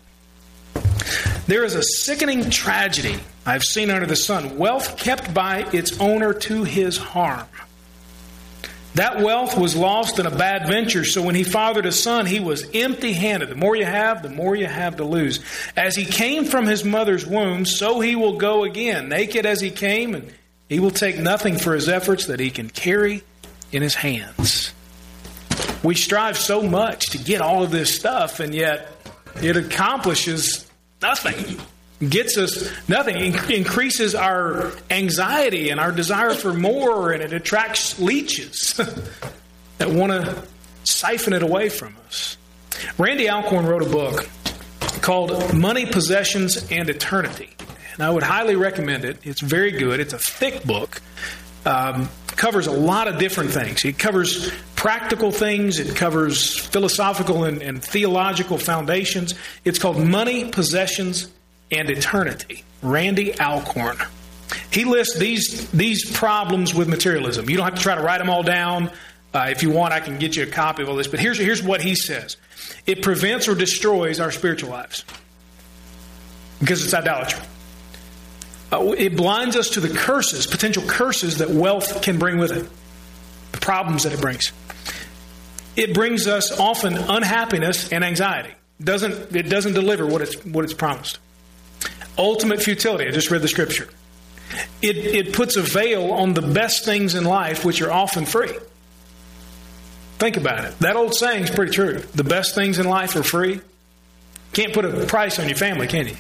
[1.48, 6.32] There is a sickening tragedy I've seen under the sun wealth kept by its owner
[6.32, 7.48] to his harm.
[8.94, 12.40] That wealth was lost in a bad venture, so when he fathered a son, he
[12.40, 13.50] was empty handed.
[13.50, 15.40] The more you have, the more you have to lose.
[15.76, 19.72] As he came from his mother's womb, so he will go again, naked as he
[19.72, 20.32] came, and
[20.70, 23.24] he will take nothing for his efforts that he can carry
[23.72, 24.74] in his hands.
[25.84, 28.92] We strive so much to get all of this stuff, and yet
[29.42, 30.70] it accomplishes
[31.02, 31.60] nothing.
[32.08, 33.16] Gets us nothing.
[33.16, 38.74] In- increases our anxiety and our desire for more, and it attracts leeches
[39.78, 40.44] that want to
[40.84, 42.38] siphon it away from us.
[42.98, 44.28] Randy Alcorn wrote a book
[45.02, 47.50] called Money, Possessions, and Eternity.
[47.98, 49.20] And I would highly recommend it.
[49.24, 50.00] It's very good.
[50.00, 51.02] It's a thick book.
[51.66, 53.84] Um, covers a lot of different things.
[53.84, 55.80] It covers practical things.
[55.80, 59.34] It covers philosophical and, and theological foundations.
[59.66, 61.30] It's called Money, Possessions,
[61.72, 62.64] and Eternity.
[62.82, 63.98] Randy Alcorn.
[64.72, 67.50] He lists these these problems with materialism.
[67.50, 68.92] You don't have to try to write them all down.
[69.34, 71.08] Uh, if you want, I can get you a copy of all this.
[71.08, 72.38] But here's here's what he says:
[72.86, 75.04] It prevents or destroys our spiritual lives
[76.60, 77.44] because it's idolatry.
[78.72, 82.70] Uh, it blinds us to the curses, potential curses that wealth can bring with it,
[83.54, 84.52] the problems that it brings.
[85.76, 88.54] It brings us often unhappiness and anxiety.
[88.84, 91.20] Doesn't it doesn't deliver what it's what it's promised.
[92.18, 93.08] Ultimate futility.
[93.08, 93.88] I just read the scripture.
[94.82, 98.52] It it puts a veil on the best things in life, which are often free.
[100.20, 100.80] Think about it.
[100.80, 102.00] That old saying is pretty true.
[102.16, 103.62] The best things in life are free.
[104.54, 106.16] Can't put a price on your family, can you?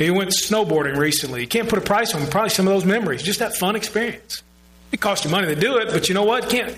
[0.00, 1.42] You went snowboarding recently.
[1.42, 3.22] You can't put a price on probably some of those memories.
[3.22, 4.42] Just that fun experience.
[4.92, 6.48] It costs you money to do it, but you know what?
[6.48, 6.74] Can't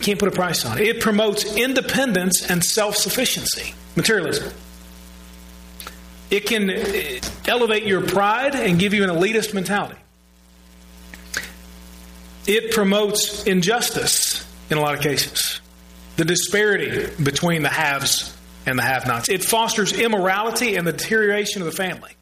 [0.00, 0.86] can't put a price on it.
[0.86, 3.74] It promotes independence and self sufficiency.
[3.96, 4.52] Materialism.
[6.30, 9.98] It can eh, elevate your pride and give you an elitist mentality.
[12.46, 15.60] It promotes injustice in a lot of cases,
[16.16, 19.28] the disparity between the haves and the have nots.
[19.28, 22.12] It fosters immorality and the deterioration of the family.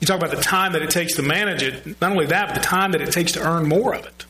[0.00, 2.54] You talk about the time that it takes to manage it, not only that, but
[2.54, 4.26] the time that it takes to earn more of it.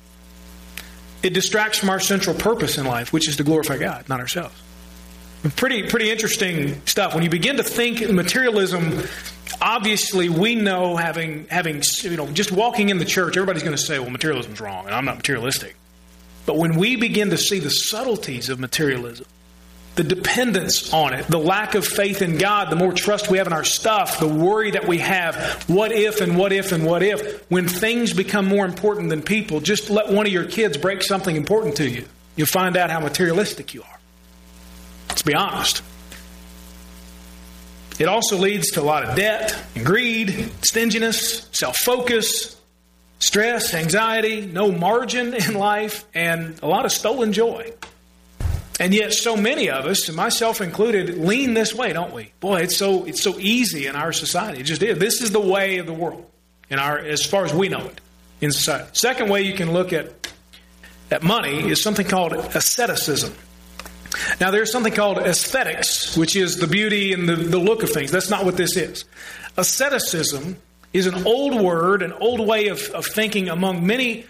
[1.22, 4.54] It distracts from our central purpose in life, which is to glorify God, not ourselves.
[5.56, 7.14] Pretty, pretty interesting stuff.
[7.14, 9.02] When you begin to think materialism
[9.60, 13.82] obviously we know having having you know just walking in the church everybody's going to
[13.82, 15.76] say well materialism's wrong and i'm not materialistic
[16.46, 19.26] but when we begin to see the subtleties of materialism
[19.94, 23.46] the dependence on it the lack of faith in god the more trust we have
[23.46, 27.02] in our stuff the worry that we have what if and what if and what
[27.02, 31.02] if when things become more important than people just let one of your kids break
[31.02, 32.06] something important to you.
[32.36, 33.98] You'll find out how materialistic you are.
[35.08, 35.82] Let's be honest.
[37.98, 42.56] It also leads to a lot of debt and greed, stinginess, self focus,
[43.18, 47.72] stress, anxiety, no margin in life, and a lot of stolen joy.
[48.80, 52.32] And yet, so many of us, myself included, lean this way, don't we?
[52.40, 54.60] Boy, it's so it's so easy in our society.
[54.60, 54.98] It just is.
[54.98, 56.24] This is the way of the world,
[56.70, 58.00] in our as far as we know it
[58.40, 58.88] in society.
[58.94, 60.10] Second way you can look at
[61.10, 63.34] at money is something called asceticism.
[64.40, 68.10] Now, there's something called aesthetics, which is the beauty and the, the look of things.
[68.10, 69.04] That's not what this is.
[69.56, 70.56] Asceticism
[70.92, 74.26] is an old word, an old way of, of thinking among many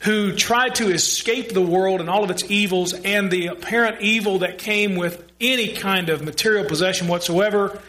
[0.00, 4.38] who tried to escape the world and all of its evils and the apparent evil
[4.38, 7.80] that came with any kind of material possession whatsoever.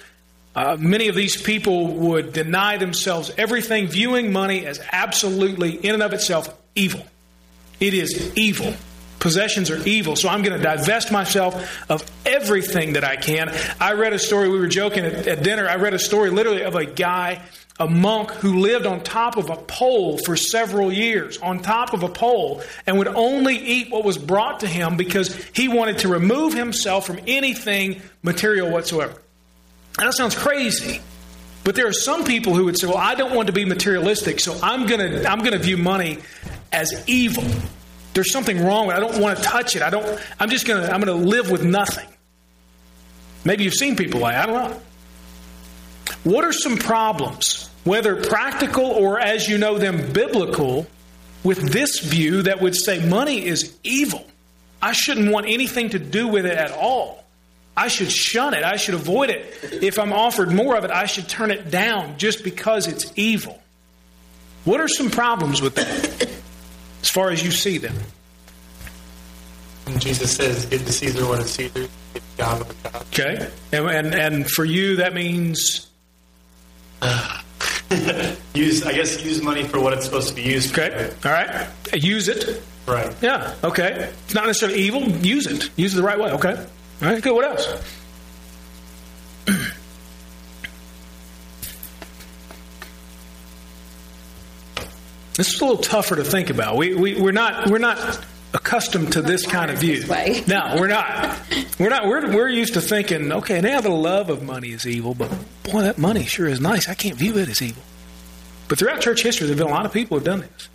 [0.53, 6.03] Uh, many of these people would deny themselves everything, viewing money as absolutely, in and
[6.03, 7.05] of itself, evil.
[7.79, 8.73] It is evil.
[9.19, 13.55] Possessions are evil, so I'm going to divest myself of everything that I can.
[13.79, 16.63] I read a story, we were joking at, at dinner, I read a story literally
[16.63, 17.41] of a guy
[17.81, 22.03] a monk who lived on top of a pole for several years, on top of
[22.03, 26.07] a pole, and would only eat what was brought to him because he wanted to
[26.07, 29.19] remove himself from anything material whatsoever.
[29.97, 31.01] And that sounds crazy.
[31.63, 34.39] But there are some people who would say, "Well, I don't want to be materialistic,
[34.39, 36.19] so I'm going to I'm to view money
[36.71, 37.43] as evil.
[38.13, 38.91] There's something wrong.
[38.91, 39.81] I don't want to touch it.
[39.81, 42.07] I don't I'm just going to I'm to live with nothing."
[43.43, 44.81] Maybe you've seen people like, I don't know.
[46.23, 50.87] What are some problems, whether practical or as you know them biblical,
[51.43, 54.25] with this view that would say money is evil?
[54.81, 57.23] I shouldn't want anything to do with it at all.
[57.75, 58.63] I should shun it.
[58.63, 59.83] I should avoid it.
[59.83, 63.61] If I'm offered more of it, I should turn it down just because it's evil.
[64.65, 66.29] What are some problems with that
[67.01, 67.95] as far as you see them?
[69.87, 71.87] And Jesus says, "Give to Caesar what is Caesar.
[72.13, 75.87] Give God what is God." Okay, and and, and for you that means
[77.01, 77.41] uh,
[78.53, 80.73] use, I guess, use money for what it's supposed to be used.
[80.73, 80.81] for.
[80.81, 81.13] okay.
[81.25, 82.61] All right, use it.
[82.87, 83.15] Right.
[83.21, 83.53] Yeah.
[83.63, 84.11] Okay.
[84.25, 85.03] It's not necessarily evil.
[85.03, 85.69] Use it.
[85.75, 86.31] Use it the right way.
[86.31, 86.53] Okay.
[86.53, 86.67] All
[87.01, 87.21] right.
[87.21, 87.33] Good.
[87.33, 87.97] What else?
[95.35, 96.77] This is a little tougher to think about.
[96.77, 97.97] We, we, we're not we're not
[98.53, 100.05] accustomed to this kind of view.
[100.47, 101.39] No, we're not.
[101.79, 102.05] We're not.
[102.05, 105.31] We're, we're used to thinking, okay, now the love of money is evil, but
[105.63, 106.89] boy, that money sure is nice.
[106.89, 107.83] I can't view it as evil.
[108.67, 110.69] But throughout church history, there have been a lot of people who have done this.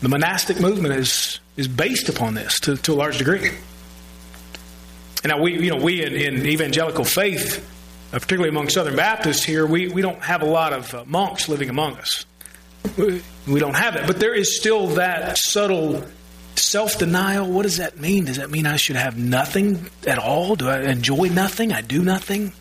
[0.00, 3.50] The monastic movement is is based upon this to, to a large degree.
[5.22, 7.58] And now we, you know, we in, in evangelical faith,
[8.12, 11.48] uh, particularly among Southern Baptists here, we, we don't have a lot of uh, monks
[11.48, 12.26] living among us.
[12.98, 16.04] We, we don't have that, but there is still that subtle
[16.56, 17.48] self denial.
[17.50, 18.24] What does that mean?
[18.26, 20.56] Does that mean I should have nothing at all?
[20.56, 21.72] Do I enjoy nothing?
[21.72, 22.52] I do nothing?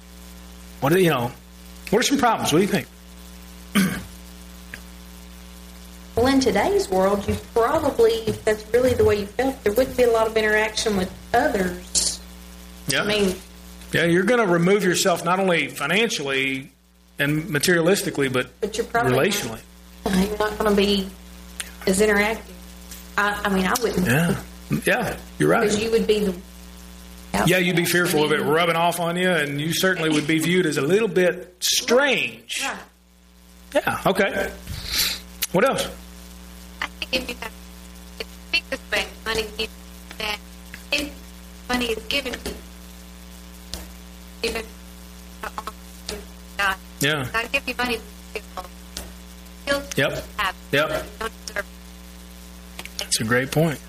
[0.79, 1.31] What are, you know?
[1.89, 2.51] What are some problems?
[2.51, 2.87] What do you think?
[6.15, 9.97] Well, in today's world, you probably, if that's really the way you felt, there wouldn't
[9.97, 12.19] be a lot of interaction with others.
[12.87, 13.01] Yeah.
[13.01, 13.35] I mean,
[13.91, 16.71] Yeah, you're going to remove yourself not only financially
[17.17, 19.59] and materialistically, but, But you're probably relationally.
[20.05, 21.07] you're not going to be
[21.87, 22.41] as interactive.
[23.17, 24.05] I, I mean, I wouldn't.
[24.07, 24.41] Yeah,
[24.85, 25.61] yeah, you're right.
[25.61, 26.35] Because you would be the.
[27.47, 30.37] Yeah, you'd be fearful of it rubbing off on you, and you certainly would be
[30.39, 32.61] viewed as a little bit strange.
[32.61, 32.77] Right.
[33.73, 34.01] Yeah.
[34.05, 34.51] Okay.
[35.51, 35.87] What else?
[36.81, 37.51] I think if you have
[38.19, 39.67] if you think this way, money is
[40.19, 40.37] that
[40.91, 41.11] if
[41.67, 42.55] money is given to you,
[44.43, 44.65] even
[46.57, 47.27] God, Yeah.
[47.33, 47.97] God give you money,
[49.65, 50.23] He'll Yep.
[50.71, 51.05] Yep.
[53.13, 53.79] That's a great point.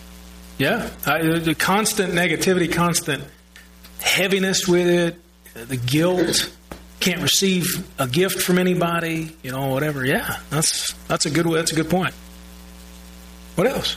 [0.58, 3.24] Yeah, I, the constant negativity, constant
[3.98, 5.16] heaviness with it,
[5.68, 6.52] the guilt,
[7.00, 7.64] can't receive
[7.98, 10.04] a gift from anybody, you know, whatever.
[10.04, 12.12] Yeah, that's that's a good that's a good point.
[13.54, 13.96] What else?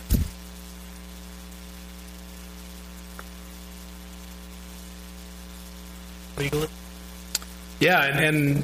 [6.37, 6.67] Legally,
[7.79, 8.63] Yeah, and,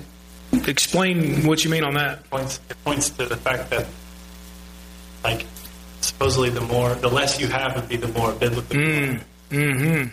[0.54, 2.30] and explain what you mean on that.
[2.30, 3.88] points it points to the fact that,
[5.24, 5.46] like,
[6.04, 8.76] supposedly the more, the less you have would be the more biblical.
[8.76, 10.04] Mm, hmm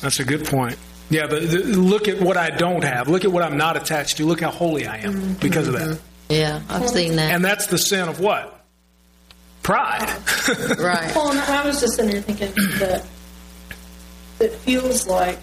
[0.00, 0.76] That's a good point.
[1.10, 3.08] Yeah, but the, look at what I don't have.
[3.08, 4.24] Look at what I'm not attached to.
[4.26, 5.98] Look how holy I am because of that.
[6.28, 7.32] Yeah, I've seen that.
[7.32, 8.60] And that's the sin of what?
[9.62, 10.08] Pride.
[10.78, 11.14] right.
[11.14, 13.04] Well, and I was just sitting here thinking that
[14.40, 15.38] it feels like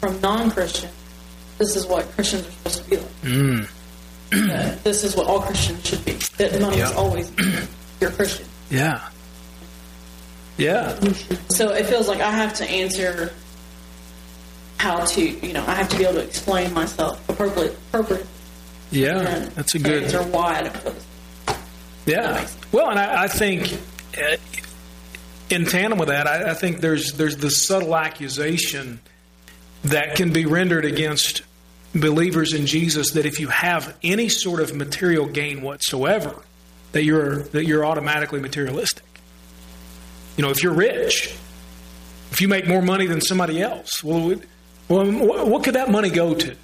[0.00, 0.90] from non-Christian,
[1.58, 3.22] this is what Christians are supposed to be like.
[3.22, 4.82] Mm.
[4.84, 6.12] This is what all Christians should be.
[6.38, 6.96] That money is Yeah.
[6.96, 7.30] always
[8.00, 8.46] you're Christian.
[8.70, 9.08] Yeah.
[10.56, 10.98] Yeah.
[11.48, 13.32] So it feels like I have to answer
[14.78, 17.76] how to, you know, I have to be able to explain myself appropriately.
[17.88, 18.26] appropriately
[18.90, 19.48] Yeah.
[19.54, 20.04] That's a good.
[20.04, 21.06] answer why I don't this.
[22.06, 22.48] Yeah.
[22.72, 23.72] Well, and I, I think
[24.16, 24.36] uh,
[25.50, 29.00] in tandem with that, I, I think there's there's the subtle accusation
[29.84, 31.42] that can be rendered against
[31.94, 36.42] believers in Jesus that if you have any sort of material gain whatsoever,
[36.92, 39.04] that you're that you're automatically materialistic.
[40.36, 41.34] You know, if you're rich,
[42.30, 44.34] if you make more money than somebody else, well,
[44.88, 46.56] well, what what could that money go to?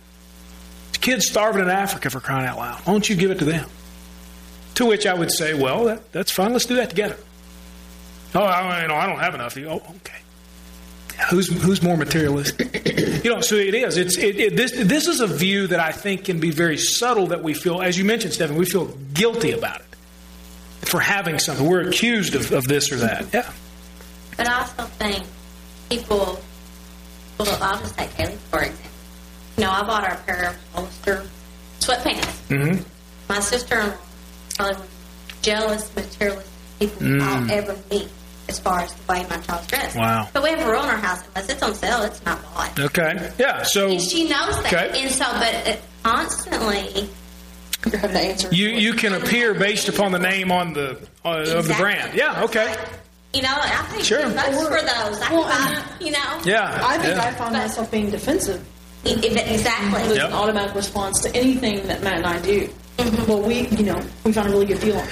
[1.01, 2.81] Kids starving in Africa for crying out loud.
[2.81, 3.69] Why don't you give it to them?
[4.77, 6.53] To which I would say, well, that, that's fine.
[6.53, 7.17] Let's do that together.
[8.35, 9.57] Oh, I, you know, I don't have enough.
[9.59, 10.19] Oh, okay.
[11.31, 12.87] Who's who's more materialistic?
[13.25, 13.97] you know, so it is.
[13.97, 14.73] It's it, it, this.
[14.73, 17.29] This is a view that I think can be very subtle.
[17.29, 19.96] That we feel, as you mentioned, Stephen, we feel guilty about it
[20.83, 21.67] for having something.
[21.69, 23.27] We're accused of, of this or that.
[23.33, 23.51] Yeah.
[24.37, 25.25] But I also think
[25.89, 26.41] people,
[27.39, 28.91] well, I'll just take Haley for example.
[29.57, 31.27] You know, I bought her a pair of Hollister
[31.81, 32.49] sweatpants.
[32.49, 32.83] Mm-hmm.
[33.29, 33.97] My sister-in-law
[34.57, 34.89] probably was
[35.43, 37.23] jealous, materialistic people Mm.
[37.23, 38.09] I'll ever meet
[38.49, 39.97] as far as the way my child's dressed.
[39.97, 40.29] Wow.
[40.33, 42.79] But we have a rule in our house, unless it's on sale, it's not bought.
[42.79, 43.33] Okay.
[43.39, 43.63] Yeah.
[43.63, 44.73] So And she knows that.
[44.73, 45.03] Okay.
[45.03, 47.09] And so, but it constantly,
[47.93, 48.49] You have to answer.
[48.53, 52.15] you you can appear based upon the name on the uh, of the brand.
[52.15, 52.43] Yeah.
[52.45, 52.75] Okay.
[53.33, 54.23] you know, I think Sure.
[54.23, 55.21] too much for those.
[55.21, 56.41] I Well, can buy, you know.
[56.45, 56.81] Yeah.
[56.83, 57.25] I think yeah.
[57.25, 58.65] I find myself being defensive.
[59.05, 60.03] If it- Exactly.
[60.05, 60.29] There's Yep.
[60.29, 62.69] an automatic response to anything that Matt and I do.
[63.29, 65.05] Well, we, you know, we found a really good deal on.
[65.05, 65.11] it.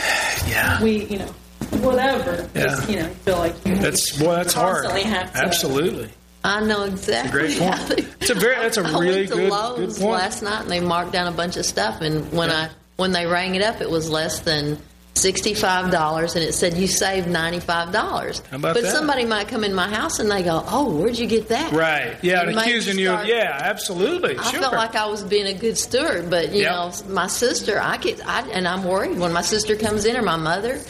[0.49, 0.83] Yeah.
[0.83, 1.35] We, you know,
[1.83, 2.49] whatever.
[2.55, 4.37] Just, you know, feel like you That's boy.
[4.37, 4.87] That's hard.
[4.87, 6.09] Have to- Absolutely.
[6.45, 7.45] I know exactly.
[7.47, 7.89] It's a Great point.
[7.89, 8.57] they- It's a very.
[8.57, 10.13] That's a I really went to good Lowe's good point.
[10.13, 13.27] last night and they marked down a bunch of stuff and when I when they
[13.27, 14.79] rang it up it was less than
[15.15, 18.43] sixty five dollars and it said you saved ninety five dollars.
[18.51, 18.85] But that?
[18.93, 21.73] somebody might come in my house and they go, Oh, where'd you get that?
[21.73, 22.17] Right.
[22.23, 22.43] Yeah.
[22.43, 23.57] And accusing you start- yeah.
[23.63, 24.37] Absolutely.
[24.37, 24.61] I sure.
[24.61, 26.73] felt like I was being a good steward, but you Yep.
[26.73, 30.23] know, my sister, I get, I, and I'm worried when my sister comes in or
[30.23, 30.81] my mother.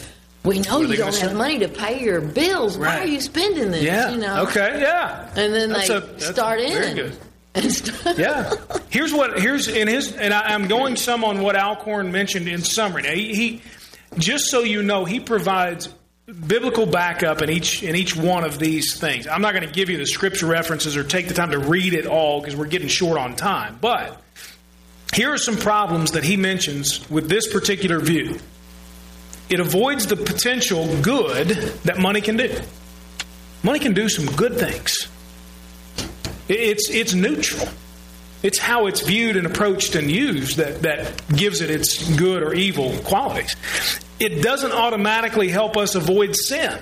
[0.45, 2.77] We know you don't have money to pay your bills.
[2.77, 3.83] Why are you spending this?
[3.83, 4.11] yeah.
[4.11, 4.43] You know.
[4.43, 4.79] Okay.
[4.81, 5.29] Yeah.
[5.35, 6.95] And then That's they a- that's start very in.
[6.95, 7.17] good.
[8.17, 8.51] Yeah.
[8.89, 12.61] Here's what here's in his and I, I'm going some on what Alcorn mentioned in
[12.61, 13.01] summary.
[13.03, 13.61] Now he, he
[14.17, 15.87] just so you know he provides
[16.47, 19.25] biblical backup in each in each one of these things.
[19.27, 21.93] I'm not going to give you the scripture references or take the time to read
[21.93, 23.77] it all because we're getting short on time.
[23.79, 24.21] But
[25.13, 28.37] here are some problems that he mentions with this particular view.
[29.49, 31.47] It avoids the potential good
[31.83, 32.59] that money can do.
[33.63, 35.07] Money can do some good things.
[36.47, 37.67] It's it's neutral.
[38.43, 42.53] It's how it's viewed and approached and used that, that gives it its good or
[42.53, 43.55] evil qualities.
[44.19, 46.79] It doesn't automatically help us avoid sin.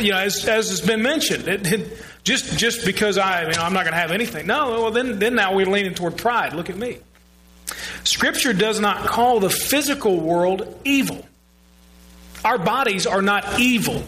[0.00, 3.60] You know, as, as has been mentioned, it, it- just just because I, you know,
[3.62, 4.46] I'm not going to have anything.
[4.46, 6.54] No, well then then now we're leaning toward pride.
[6.54, 6.98] Look at me.
[8.02, 11.26] Scripture does not call the physical world evil.
[12.44, 14.04] Our bodies are not evil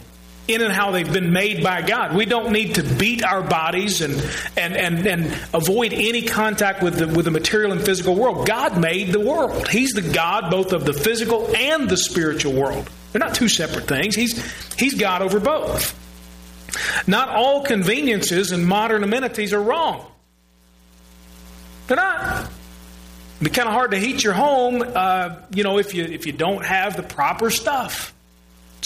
[0.48, 2.14] in and how they've been made by God.
[2.14, 4.14] We don't need to beat our bodies and
[4.56, 8.46] and and, and avoid any contact with the with the material and physical world.
[8.46, 9.68] God made the world.
[9.68, 12.88] He's the God both of the physical and the spiritual world.
[13.12, 14.14] They're not two separate things.
[14.14, 15.94] He's He's God over both.
[17.06, 20.06] Not all conveniences and modern amenities are wrong.
[21.86, 22.50] They're not.
[23.36, 26.26] It'd be kind of hard to heat your home, uh, you know, if you if
[26.26, 28.12] you don't have the proper stuff.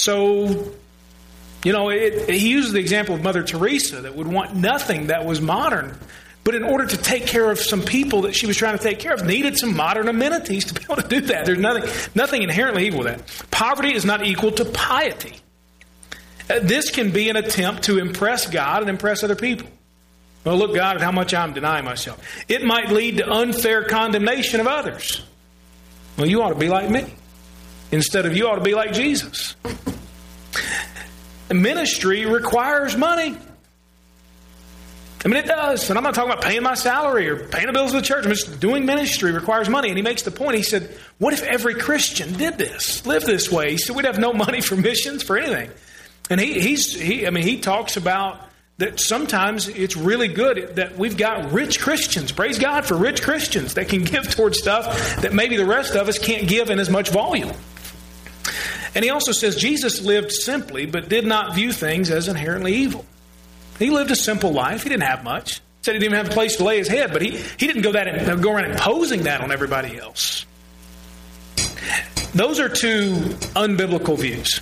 [0.01, 0.73] So,
[1.63, 5.27] you know, it, he uses the example of Mother Teresa that would want nothing that
[5.27, 5.99] was modern,
[6.43, 8.99] but in order to take care of some people that she was trying to take
[8.99, 11.45] care of, needed some modern amenities to be able to do that.
[11.45, 13.51] There's nothing nothing inherently evil with that.
[13.51, 15.35] Poverty is not equal to piety.
[16.49, 19.69] Uh, This can be an attempt to impress God and impress other people.
[20.45, 22.27] Well, look, God, at how much I'm denying myself.
[22.49, 25.23] It might lead to unfair condemnation of others.
[26.17, 27.05] Well, you ought to be like me.
[27.93, 29.57] Instead of you ought to be like Jesus.
[31.53, 33.37] Ministry requires money.
[35.23, 35.91] I mean, it does.
[35.91, 38.25] And I'm not talking about paying my salary or paying the bills of the church.
[38.25, 39.89] I'm just doing ministry requires money.
[39.89, 40.57] And he makes the point.
[40.57, 43.73] He said, What if every Christian did this, lived this way?
[43.73, 45.71] He said, We'd have no money for missions, for anything.
[46.31, 48.41] And he, he's, he, I mean, he talks about
[48.79, 52.33] that sometimes it's really good that we've got rich Christians.
[52.33, 56.09] Praise God for rich Christians that can give towards stuff that maybe the rest of
[56.09, 57.53] us can't give in as much volume.
[58.95, 63.05] And he also says Jesus lived simply, but did not view things as inherently evil.
[63.79, 64.83] He lived a simple life.
[64.83, 65.55] He didn't have much.
[65.57, 67.67] He Said he didn't even have a place to lay his head, but he, he
[67.67, 70.45] didn't go that go around imposing that on everybody else.
[72.35, 73.15] Those are two
[73.57, 74.61] unbiblical views.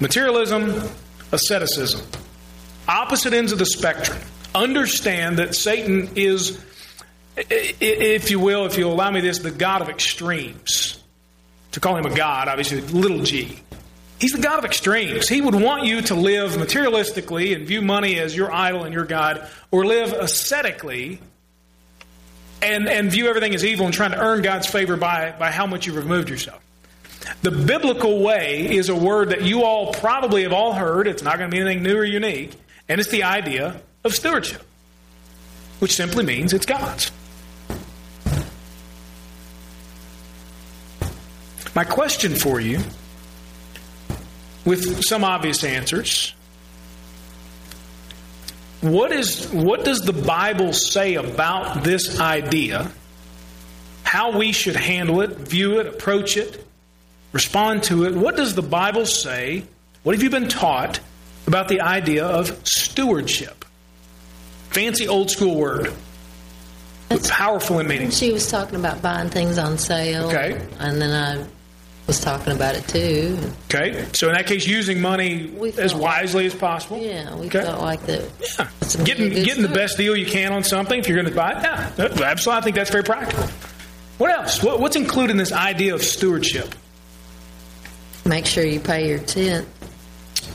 [0.00, 0.82] Materialism,
[1.30, 2.00] asceticism.
[2.88, 4.18] Opposite ends of the spectrum.
[4.54, 6.58] Understand that Satan is,
[7.36, 10.99] if you will, if you allow me this, the God of extremes.
[11.72, 13.60] To call him a God, obviously, little g.
[14.18, 15.28] He's the God of extremes.
[15.28, 19.06] He would want you to live materialistically and view money as your idol and your
[19.06, 21.20] God, or live ascetically
[22.60, 25.66] and, and view everything as evil and trying to earn God's favor by, by how
[25.66, 26.62] much you've removed yourself.
[27.42, 31.06] The biblical way is a word that you all probably have all heard.
[31.06, 32.52] It's not going to be anything new or unique.
[32.88, 34.62] And it's the idea of stewardship,
[35.78, 37.10] which simply means it's God's.
[41.74, 42.80] My question for you
[44.64, 46.34] with some obvious answers.
[48.80, 52.90] What is what does the Bible say about this idea?
[54.02, 56.66] How we should handle it, view it, approach it,
[57.32, 58.14] respond to it.
[58.14, 59.64] What does the Bible say?
[60.02, 60.98] What have you been taught
[61.46, 63.64] about the idea of stewardship?
[64.70, 65.92] Fancy old school word.
[67.08, 68.10] But powerful in meaning.
[68.10, 70.28] She was talking about buying things on sale.
[70.28, 70.64] Okay.
[70.78, 71.44] And then I
[72.10, 73.38] was talking about it too.
[73.72, 76.98] Okay, so in that case, using money as wisely as possible.
[76.98, 77.62] Yeah, we Okay.
[77.62, 78.24] felt like that.
[78.58, 81.52] Yeah, getting getting the best deal you can on something if you're going to buy
[81.52, 81.62] it.
[81.62, 82.58] Yeah, absolutely.
[82.58, 83.44] I think that's very practical.
[84.18, 84.60] What else?
[84.62, 86.74] What, what's included in this idea of stewardship?
[88.26, 89.66] Make sure you pay your tenth.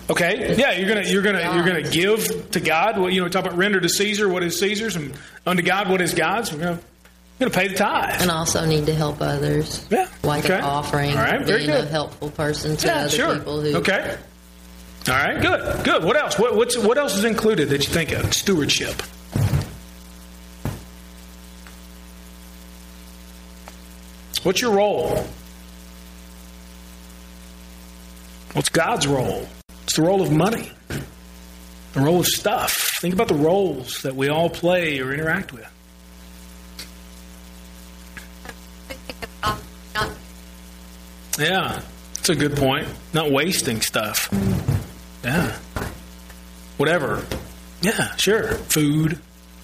[0.10, 2.98] Okay, yeah, you're gonna you're gonna you're gonna give to God.
[3.00, 5.14] What you know, talk about render to Caesar what is Caesar's, and
[5.46, 6.52] unto God what is God's.
[6.52, 6.80] We're gonna
[7.40, 8.22] we're gonna pay the tithe.
[8.22, 9.86] And also need to help others.
[9.90, 10.08] Yeah.
[10.24, 10.56] Like okay.
[10.56, 11.12] an offering.
[11.12, 11.84] All right, very being good.
[11.86, 13.38] a helpful person to Yeah, other sure.
[13.38, 14.18] people who Okay.
[15.08, 16.04] All right, good, good.
[16.04, 16.40] What else?
[16.40, 18.34] What, what's what else is included that you think of?
[18.34, 19.02] Stewardship.
[24.44, 25.26] What's your role?
[28.54, 29.48] What's God's role?
[29.84, 30.72] It's the role of money,
[31.94, 32.92] the role of stuff.
[33.02, 35.68] Think about the roles that we all play or interact with.
[41.40, 41.82] Yeah,
[42.16, 42.88] that's a good point.
[43.14, 44.30] Not wasting stuff.
[45.24, 45.58] Yeah.
[46.78, 47.26] Whatever.
[47.82, 48.54] Yeah, sure.
[48.54, 49.20] Food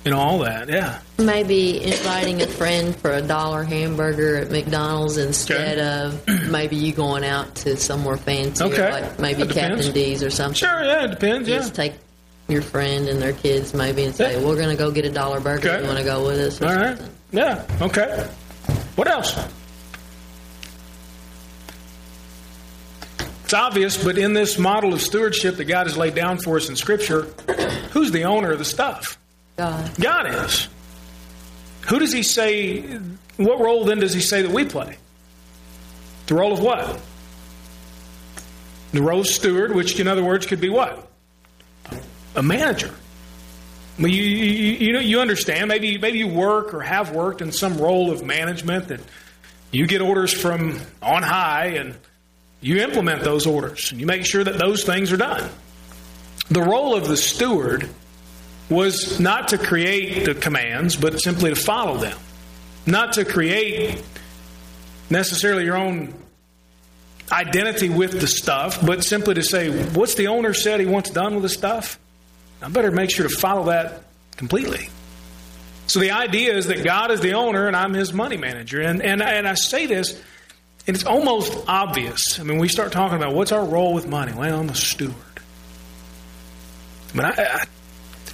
[0.05, 0.69] and all that.
[0.69, 0.99] Yeah.
[1.19, 7.24] maybe inviting a friend for a dollar hamburger at McDonald's instead of maybe you going
[7.24, 8.91] out to somewhere fancy, Okay.
[8.91, 10.55] like maybe Captain D's or something.
[10.55, 11.47] Sure, yeah, it depends.
[11.47, 11.57] Yeah.
[11.57, 11.93] Just take
[12.47, 15.39] your friend and their kids maybe and say, "We're going to go get a dollar
[15.39, 15.69] burger.
[15.69, 15.82] Okay.
[15.82, 16.99] You want to go with us?" Or All right.
[17.32, 17.63] Yeah.
[17.82, 18.28] Okay.
[18.95, 19.38] What else?
[23.51, 26.69] It's obvious, but in this model of stewardship that God has laid down for us
[26.69, 27.23] in Scripture,
[27.91, 29.19] who's the owner of the stuff?
[29.57, 29.91] God.
[29.99, 30.69] God is.
[31.89, 32.79] Who does He say?
[33.35, 34.95] What role then does He say that we play?
[36.27, 37.01] The role of what?
[38.93, 41.05] The role of steward, which in other words could be what?
[42.37, 42.95] A manager.
[43.99, 45.67] Well, you, you, you know you understand.
[45.67, 49.01] Maybe maybe you work or have worked in some role of management that
[49.73, 51.97] you get orders from on high and
[52.62, 55.49] you implement those orders and you make sure that those things are done.
[56.49, 57.89] The role of the steward
[58.70, 62.18] was not to create the commands, but simply to follow them.
[62.86, 64.01] Not to create
[65.09, 66.14] necessarily your own
[67.32, 71.34] identity with the stuff, but simply to say, what's the owner said he wants done
[71.34, 71.99] with the stuff?
[72.62, 74.03] I better make sure to follow that
[74.38, 74.89] completely.
[75.88, 78.82] So the idea is that God is the owner and I'm his money manager.
[78.82, 80.22] And, and, and I say this,
[80.88, 82.39] and it's almost obvious.
[82.39, 84.34] I mean, we start talking about what's our role with money.
[84.34, 85.15] Well, I'm a steward.
[87.13, 87.63] But I, I,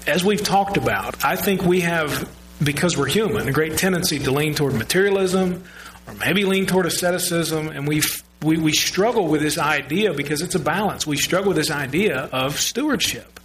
[0.08, 2.30] as we've talked about, I think we have,
[2.64, 5.64] because we're human, a great tendency to lean toward materialism
[6.08, 7.70] or maybe lean toward asceticism.
[7.70, 8.02] And we
[8.42, 11.08] we, we struggle with this idea because it's a balance.
[11.08, 13.40] We struggle with this idea of stewardship.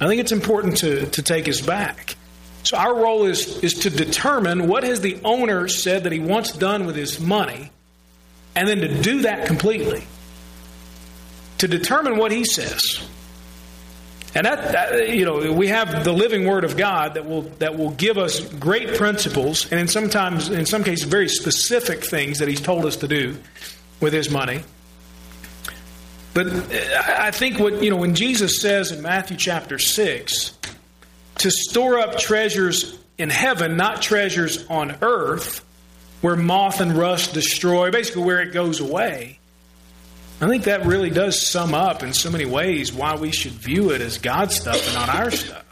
[0.00, 2.16] I think it's important to, to take us back.
[2.64, 6.52] So our role is, is to determine what has the owner said that he wants
[6.52, 7.70] done with his money,
[8.58, 10.04] and then to do that completely.
[11.58, 13.08] To determine what he says.
[14.34, 17.78] And that, that, you know, we have the living Word of God that will that
[17.78, 22.48] will give us great principles, and in sometimes, in some cases, very specific things that
[22.48, 23.36] He's told us to do
[24.00, 24.62] with His money.
[26.34, 26.48] But
[27.08, 30.58] I think what, you know, when Jesus says in Matthew chapter 6
[31.36, 35.64] to store up treasures in heaven, not treasures on earth,
[36.20, 39.38] where moth and rust destroy, basically where it goes away.
[40.40, 43.90] I think that really does sum up in so many ways why we should view
[43.90, 45.64] it as God's stuff and not our stuff.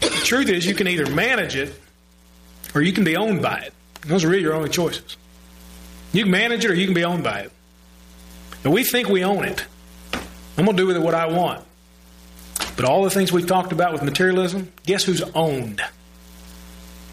[0.00, 1.74] The truth is, you can either manage it
[2.74, 3.72] or you can be owned by it.
[4.02, 5.16] Those are really your only choices.
[6.12, 7.52] You can manage it or you can be owned by it.
[8.64, 9.64] And we think we own it.
[10.12, 11.64] I'm going to do with it what I want.
[12.76, 15.80] But all the things we've talked about with materialism, guess who's owned?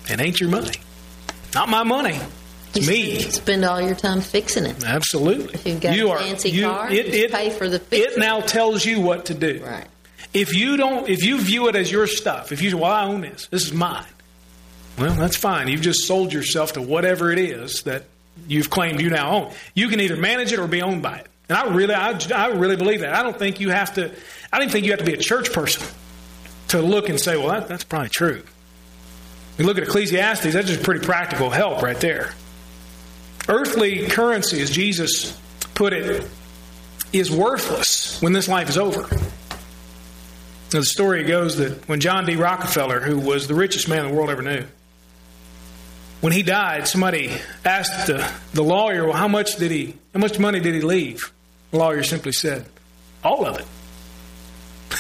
[0.10, 0.74] It ain't your money.
[1.54, 2.20] Not my money.
[2.74, 3.20] It's You me.
[3.20, 4.84] Spend all your time fixing it.
[4.84, 5.54] Absolutely.
[5.56, 8.20] If you've got you a are, fancy you, car, it, it, pay for the It
[8.20, 9.62] now tells you what to do.
[9.64, 9.88] Right.
[10.34, 13.06] If you don't, if you view it as your stuff, if you say, "Well, I
[13.06, 13.48] own this.
[13.48, 14.06] This is mine,"
[15.00, 15.68] well, that's fine.
[15.68, 18.04] You've just sold yourself to whatever it is that
[18.48, 19.54] you've claimed you now own.
[19.74, 21.28] You can either manage it or be owned by it.
[21.48, 23.16] And I really, I, I really believe that.
[23.16, 24.12] I don't think you have to.
[24.54, 25.88] I don't think you have to be a church person
[26.68, 28.44] to look and say, "Well, that, that's probably true."
[29.60, 30.54] You look at Ecclesiastes.
[30.54, 32.32] That's just pretty practical help right there.
[33.50, 35.38] Earthly currency, as Jesus
[35.76, 36.26] put it,
[37.12, 39.02] is worthless when this life is over.
[40.72, 42.38] Now, the story goes that when John D.
[42.38, 44.64] Rockefeller, who was the richest man the world ever knew,
[46.22, 47.32] when he died, somebody
[47.66, 49.96] asked the, the lawyer, "Well, how much did he?
[50.14, 51.34] How much money did he leave?"
[51.72, 52.66] The lawyer simply said,
[53.24, 53.66] "All of it,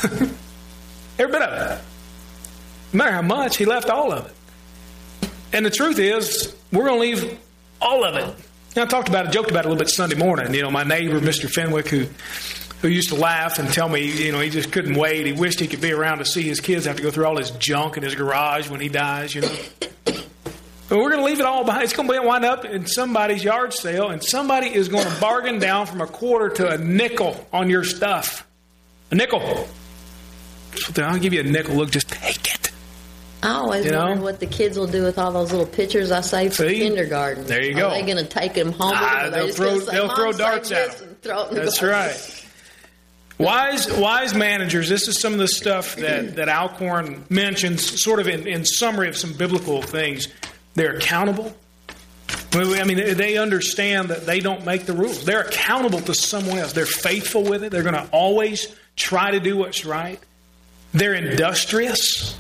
[1.20, 1.84] every bit of it.
[2.91, 4.36] No matter how much, he left all of it."
[5.52, 7.39] And the truth is, we're going to leave
[7.82, 8.45] all of it.
[8.76, 10.54] Now, I talked about it, joked about it a little bit Sunday morning.
[10.54, 11.50] You know, my neighbor, Mr.
[11.50, 12.06] Fenwick, who
[12.82, 15.26] who used to laugh and tell me, you know, he just couldn't wait.
[15.26, 17.38] He wished he could be around to see his kids have to go through all
[17.38, 19.56] his junk in his garage when he dies, you know.
[20.06, 21.84] But we're going to leave it all behind.
[21.84, 25.60] It's going to wind up in somebody's yard sale, and somebody is going to bargain
[25.60, 28.47] down from a quarter to a nickel on your stuff.
[29.12, 29.68] A nickel.
[30.97, 31.76] I'll give you a nickel.
[31.76, 32.68] Look, just take it.
[33.42, 34.06] I always You know?
[34.08, 36.80] wonder what the kids will do with all those little pictures I saved for See?
[36.80, 37.46] kindergarten.
[37.46, 37.90] There you Are go.
[37.92, 38.92] they going to take them home?
[38.96, 41.16] Ah, they'll they throw- say, they'll throw darts at them.
[41.22, 42.46] throw it in the That's right.
[43.38, 44.90] Wise, wise managers.
[44.90, 49.08] This is some of the stuff that that Alcorn mentions, sort of in, in summary
[49.08, 50.28] of some biblical things.
[50.74, 51.56] They're accountable.
[52.54, 55.24] I mean, they understand that they don't make the rules.
[55.24, 56.74] They're accountable to someone else.
[56.74, 57.72] They're faithful with it.
[57.72, 60.20] They're going to always try to do what's right.
[60.94, 62.36] They're industrious.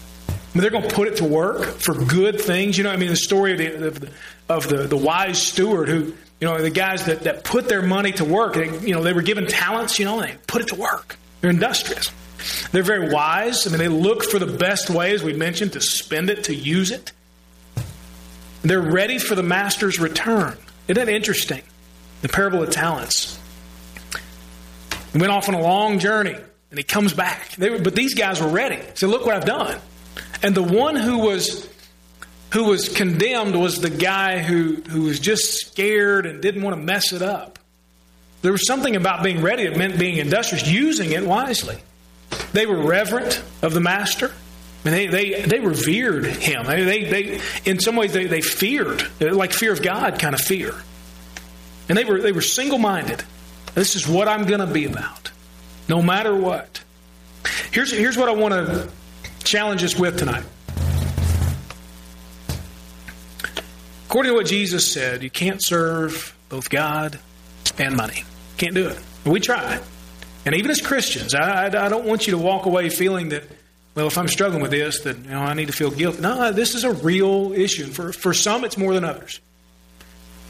[0.53, 2.77] They're going to put it to work for good things.
[2.77, 4.11] You know, I mean, the story of the
[4.49, 8.11] of the, the, wise steward who, you know, the guys that, that put their money
[8.13, 8.55] to work.
[8.55, 9.99] They, you know, they were given talents.
[9.99, 11.17] You know, and they put it to work.
[11.41, 12.11] They're industrious.
[12.71, 13.67] They're very wise.
[13.67, 16.55] I mean, they look for the best way, as we mentioned, to spend it, to
[16.55, 17.11] use it.
[18.61, 20.57] They're ready for the master's return.
[20.87, 21.61] Isn't that interesting?
[22.21, 23.39] The parable of talents.
[25.13, 26.35] He went off on a long journey
[26.69, 27.55] and he comes back.
[27.57, 28.75] Were, but these guys were ready.
[28.75, 29.79] He said, Look what I've done.
[30.41, 31.69] And the one who was
[32.51, 36.81] who was condemned was the guy who, who was just scared and didn't want to
[36.81, 37.59] mess it up.
[38.41, 41.77] There was something about being ready that meant being industrious, using it wisely.
[42.53, 44.31] They were reverent of the master.
[44.85, 46.65] I mean, they, they, they revered him.
[46.65, 50.41] They, they, they, in some ways, they, they feared, like fear of God kind of
[50.41, 50.73] fear.
[51.89, 53.23] And they were, they were single minded.
[53.75, 55.31] This is what I'm going to be about,
[55.87, 56.81] no matter what.
[57.71, 58.89] Here's, here's what I want to
[59.43, 60.43] challenge us with tonight.
[64.07, 67.19] According to what Jesus said, you can't serve both God
[67.77, 68.23] and money.
[68.57, 68.99] Can't do it.
[69.23, 69.79] We try.
[70.45, 73.43] And even as Christians, I, I, I don't want you to walk away feeling that,
[73.93, 76.21] well, if I'm struggling with this, that you know, I need to feel guilty.
[76.21, 77.85] No, this is a real issue.
[77.85, 79.39] For, for some, it's more than others.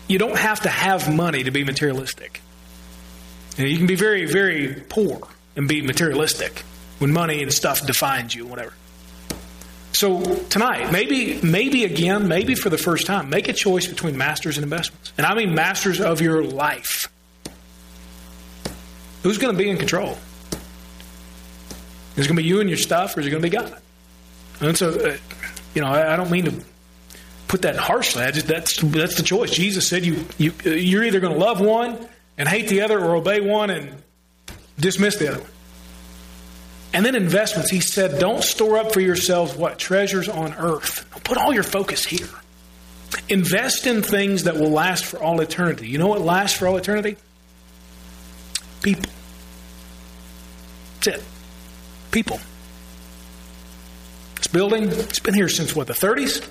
[0.07, 2.41] You don't have to have money to be materialistic.
[3.57, 6.63] You, know, you can be very, very poor and be materialistic
[6.99, 8.73] when money and stuff defines you, whatever.
[9.93, 14.57] So tonight, maybe, maybe again, maybe for the first time, make a choice between masters
[14.57, 17.09] and investments, and I mean masters of your life.
[19.23, 20.17] Who's going to be in control?
[22.15, 23.55] Is it going to be you and your stuff, or is it going to be
[23.55, 23.81] God?
[24.61, 25.17] And so, uh,
[25.73, 26.53] you know, I, don't mean to
[27.47, 28.23] put that harshly.
[28.23, 29.51] I just that's that's the choice.
[29.51, 31.97] Jesus said you you you're either going to love one
[32.37, 34.01] and hate the other, or obey one and
[34.79, 35.45] dismiss the other.
[36.93, 37.69] And then investments.
[37.69, 41.05] He said, "Don't store up for yourselves what treasures on earth.
[41.23, 42.29] Put all your focus here.
[43.27, 45.87] Invest in things that will last for all eternity.
[45.87, 47.17] You know what lasts for all eternity?
[48.81, 49.11] People.
[51.01, 51.23] That's it.
[52.11, 52.39] People.
[54.35, 56.47] This building, it's been here since what, the 30s?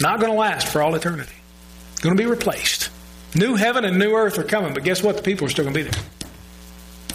[0.00, 1.34] Not going to last for all eternity.
[2.00, 2.90] Going to be replaced.
[3.34, 5.16] New heaven and new earth are coming, but guess what?
[5.16, 6.02] The people are still going to be there.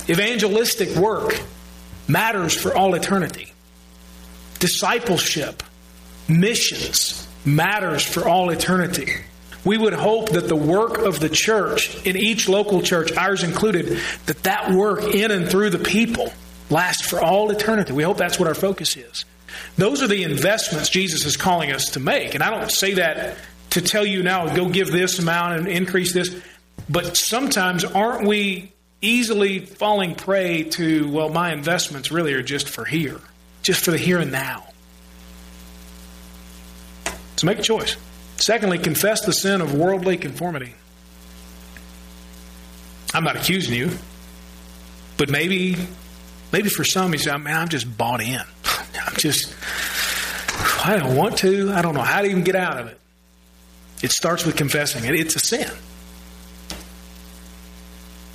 [0.10, 1.40] Evangelistic work
[2.10, 3.54] matters for all eternity.
[4.60, 5.64] Discipleship,
[6.28, 9.14] missions matters for all eternity.
[9.64, 14.00] We would hope that the work of the church in each local church, ours included,
[14.26, 16.32] that that work in and through the people
[16.70, 17.94] lasts for all eternity.
[17.94, 19.26] We hope that's what our focus is.
[19.78, 22.36] Those are the investments Jesus is calling us to make.
[22.36, 23.38] And I don't say that
[23.72, 26.36] to tell you now, go give this amount and increase this.
[26.90, 28.72] But sometimes aren't we
[29.02, 33.20] easily falling prey to, well, my investments really are just for here,
[33.62, 34.66] just for the here and now?
[37.38, 37.96] So make a choice.
[38.38, 40.74] Secondly, confess the sin of worldly conformity.
[43.14, 43.92] I'm not accusing you,
[45.18, 45.78] but maybe,
[46.52, 48.42] maybe for some, you say, man, I'm just bought in.
[49.06, 49.54] I'm just,
[50.86, 51.72] I don't want to.
[51.72, 53.00] I don't know how to even get out of it.
[54.02, 55.16] It starts with confessing it.
[55.16, 55.72] It's a sin.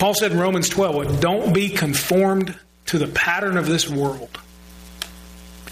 [0.05, 2.55] Paul said in Romans 12, don't be conformed
[2.89, 4.39] to the pattern of this world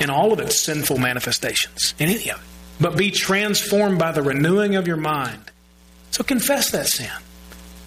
[0.01, 2.47] in all of its sinful manifestations, in any of it,
[2.81, 5.51] but be transformed by the renewing of your mind.
[6.13, 7.11] So confess that sin.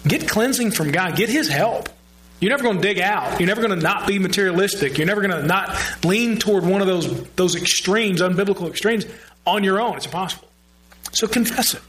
[0.06, 1.16] Get cleansing from God.
[1.16, 1.88] Get His help.
[2.38, 3.40] You're never going to dig out.
[3.40, 4.98] You're never going to not be materialistic.
[4.98, 9.04] You're never going to not lean toward one of those, those extremes, unbiblical extremes,
[9.44, 9.96] on your own.
[9.96, 10.46] It's impossible.
[11.10, 11.82] So confess it.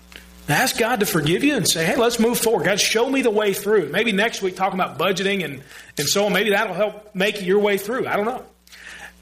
[0.50, 2.66] Ask God to forgive you and say, hey, let's move forward.
[2.66, 3.90] God, show me the way through.
[3.90, 5.62] Maybe next week talking about budgeting and,
[5.98, 6.34] and so on.
[6.34, 8.08] Maybe that'll help make your way through.
[8.08, 8.44] I don't know.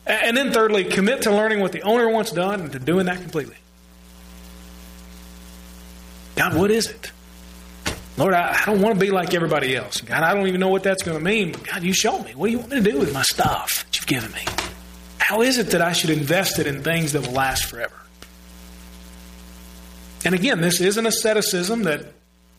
[0.05, 3.21] And then thirdly, commit to learning what the owner wants done and to doing that
[3.21, 3.55] completely.
[6.35, 7.11] God, what is it?
[8.17, 10.01] Lord, I, I don't want to be like everybody else.
[10.01, 11.53] God, I don't even know what that's going to mean.
[11.53, 12.35] But God, you show me.
[12.35, 14.45] What do you want me to do with my stuff that you've given me?
[15.17, 17.95] How is it that I should invest it in things that will last forever?
[20.25, 22.03] And again, this isn't asceticism that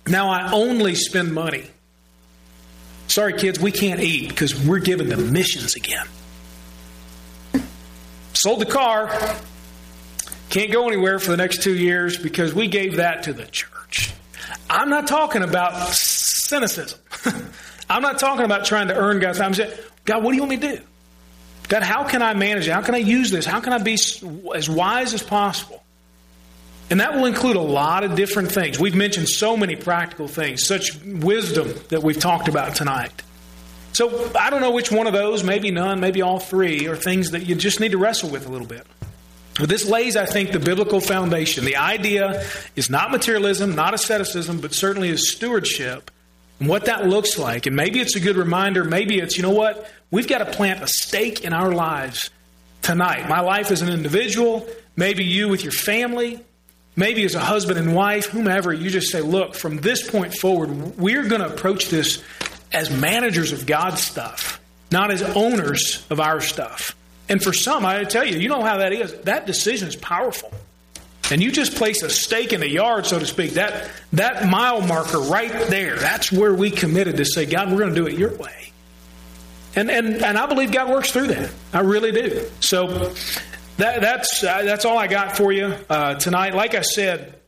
[0.07, 1.67] now I only spend money.
[3.09, 6.07] Sorry, kids, we can't eat because we're given to missions again.
[8.35, 9.09] Sold the car.
[10.49, 14.13] Can't go anywhere for the next two years because we gave that to the church.
[14.71, 17.01] I'm not talking about cynicism.
[17.91, 19.49] I'm not talking about trying to earn God's time.
[19.49, 19.73] I'm saying,
[20.05, 20.83] God, what do you want me to do?
[21.69, 22.73] God, how can I manage it?
[22.73, 23.45] How can I use this?
[23.45, 25.83] How can I be as wise as possible?
[26.89, 28.79] And that will include a lot of different things.
[28.79, 33.23] We've mentioned so many practical things, such wisdom that we've talked about tonight.
[33.93, 37.31] So I don't know which one of those, maybe none, maybe all three, are things
[37.33, 38.87] that you just need to wrestle with a little bit.
[39.59, 41.65] But this lays, I think, the biblical foundation.
[41.65, 42.45] The idea
[42.77, 46.11] is not materialism, not asceticism, but certainly is stewardship
[46.61, 47.67] and what that looks like.
[47.67, 48.85] And maybe it's a good reminder.
[48.85, 49.91] Maybe it's, you know what?
[50.11, 52.31] We've got to plant a stake in our lives
[52.83, 53.29] tonight.
[53.29, 56.45] My life as an individual, maybe you with your family,
[56.97, 60.99] maybe as a husband and wife, whomever, you just say, look, from this point forward,
[60.99, 62.23] we're going to approach this
[62.73, 66.97] as managers of God's stuff, not as owners of our stuff.
[67.29, 69.13] And for some, I tell you, you know how that is.
[69.21, 70.53] That decision is powerful.
[71.31, 74.81] And you just place a stake in the yard, so to speak, that, that mile
[74.81, 78.17] marker right there, that's where we committed to say, God, we're going to do it
[78.17, 78.73] your way.
[79.75, 81.51] And, and, and I believe God works through that.
[81.73, 82.47] I really do.
[82.61, 83.13] So
[83.79, 86.55] that, that's, uh, that's all I got for you uh, tonight.
[86.55, 87.39] Like I said,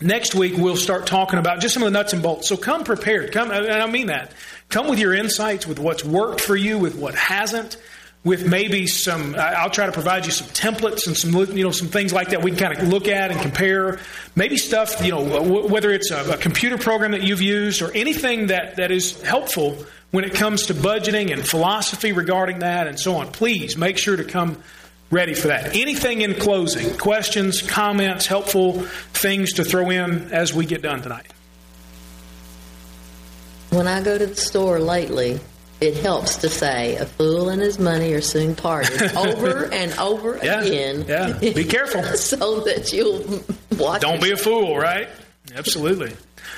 [0.00, 2.48] next week we'll start talking about just some of the nuts and bolts.
[2.48, 3.32] So come prepared.
[3.32, 4.32] Come, and I mean that.
[4.68, 7.76] Come with your insights, with what's worked for you, with what hasn't
[8.24, 11.88] with maybe some I'll try to provide you some templates and some you know some
[11.88, 14.00] things like that we can kind of look at and compare
[14.34, 18.46] maybe stuff you know whether it's a, a, computer program that you've used or anything
[18.46, 19.76] that that is helpful
[20.10, 24.16] when it comes to budgeting and philosophy regarding that and so on please make sure
[24.16, 24.62] to come
[25.14, 30.66] ready for that anything in closing questions comments helpful things to throw in as we
[30.66, 31.32] get done tonight
[33.70, 35.38] when I go to the store lately
[35.80, 40.38] it helps to say a fool and his money are soon parted over and over
[40.42, 41.04] yeah, again.
[41.06, 42.02] Yeah, be careful.
[42.16, 43.42] so that you'll
[43.76, 44.00] watch.
[44.00, 45.08] Don't be a fool, right?
[45.54, 46.16] Absolutely.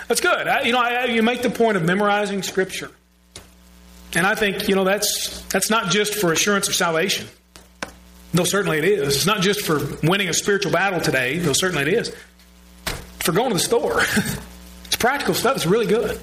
[0.09, 0.47] That's good.
[0.47, 2.91] I, you know, I, you make the point of memorizing Scripture,
[4.15, 7.27] and I think you know that's that's not just for assurance of salvation.
[8.37, 9.17] Though certainly it is.
[9.17, 11.39] It's not just for winning a spiritual battle today.
[11.39, 12.15] Though certainly it is.
[13.21, 14.01] For going to the store,
[14.85, 15.57] it's practical stuff.
[15.57, 16.21] It's really good.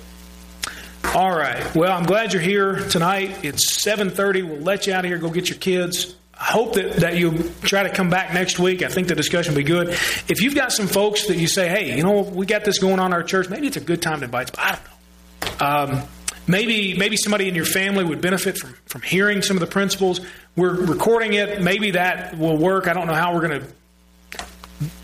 [1.13, 1.75] All right.
[1.75, 3.43] Well, I'm glad you're here tonight.
[3.43, 4.47] It's 7:30.
[4.47, 5.17] We'll let you out of here.
[5.17, 6.15] Go get your kids.
[6.33, 8.81] I hope that, that you try to come back next week.
[8.81, 9.89] I think the discussion will be good.
[10.27, 12.99] If you've got some folks that you say, hey, you know, we got this going
[12.99, 14.55] on in our church, maybe it's a good time to invite them.
[14.57, 15.99] I don't know.
[15.99, 16.07] Um,
[16.47, 20.21] maybe maybe somebody in your family would benefit from, from hearing some of the principles.
[20.55, 21.61] We're recording it.
[21.61, 22.87] Maybe that will work.
[22.87, 23.67] I don't know how we're going to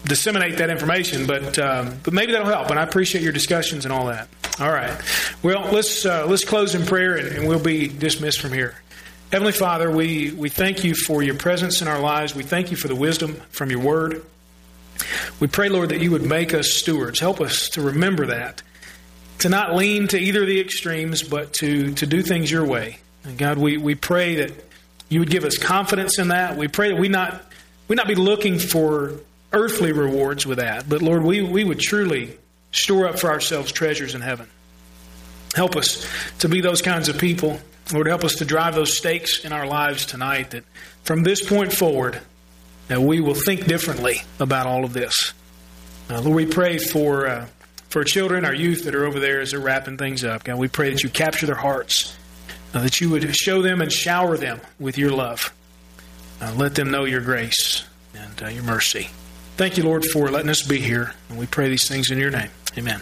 [0.06, 2.70] disseminate that information, but um, but maybe that'll help.
[2.70, 4.28] And I appreciate your discussions and all that.
[4.60, 4.92] All right.
[5.42, 8.76] Well, let's uh, let's close in prayer, and, and we'll be dismissed from here.
[9.32, 12.34] Heavenly Father, we, we thank you for your presence in our lives.
[12.34, 14.26] We thank you for the wisdom from your word.
[15.40, 17.20] We pray, Lord, that you would make us stewards.
[17.20, 18.64] Help us to remember that,
[19.40, 23.00] to not lean to either of the extremes, but to, to do things your way.
[23.24, 24.54] And God, we, we pray that
[25.10, 26.58] you would give us confidence in that.
[26.58, 27.44] We pray that we not
[27.88, 29.14] we not be looking for
[29.52, 32.38] earthly rewards with that, but Lord, we, we would truly
[32.72, 34.48] store up for ourselves treasures in heaven.
[35.56, 36.08] Help us
[36.40, 37.60] to be those kinds of people
[37.92, 40.64] Lord, help us to drive those stakes in our lives tonight that
[41.04, 42.22] from this point forward,
[42.88, 45.34] that we will think differently about all of this.
[46.10, 47.48] Uh, Lord, we pray for, uh,
[47.90, 50.44] for children, our youth that are over there as they're wrapping things up.
[50.44, 52.16] God, we pray that you capture their hearts,
[52.74, 55.54] uh, that you would show them and shower them with your love.
[56.42, 57.86] Uh, let them know your grace
[58.16, 59.10] and uh, your mercy.
[59.58, 61.14] Thank you, Lord, for letting us be here.
[61.28, 62.50] And we pray these things in your name.
[62.78, 63.02] Amen.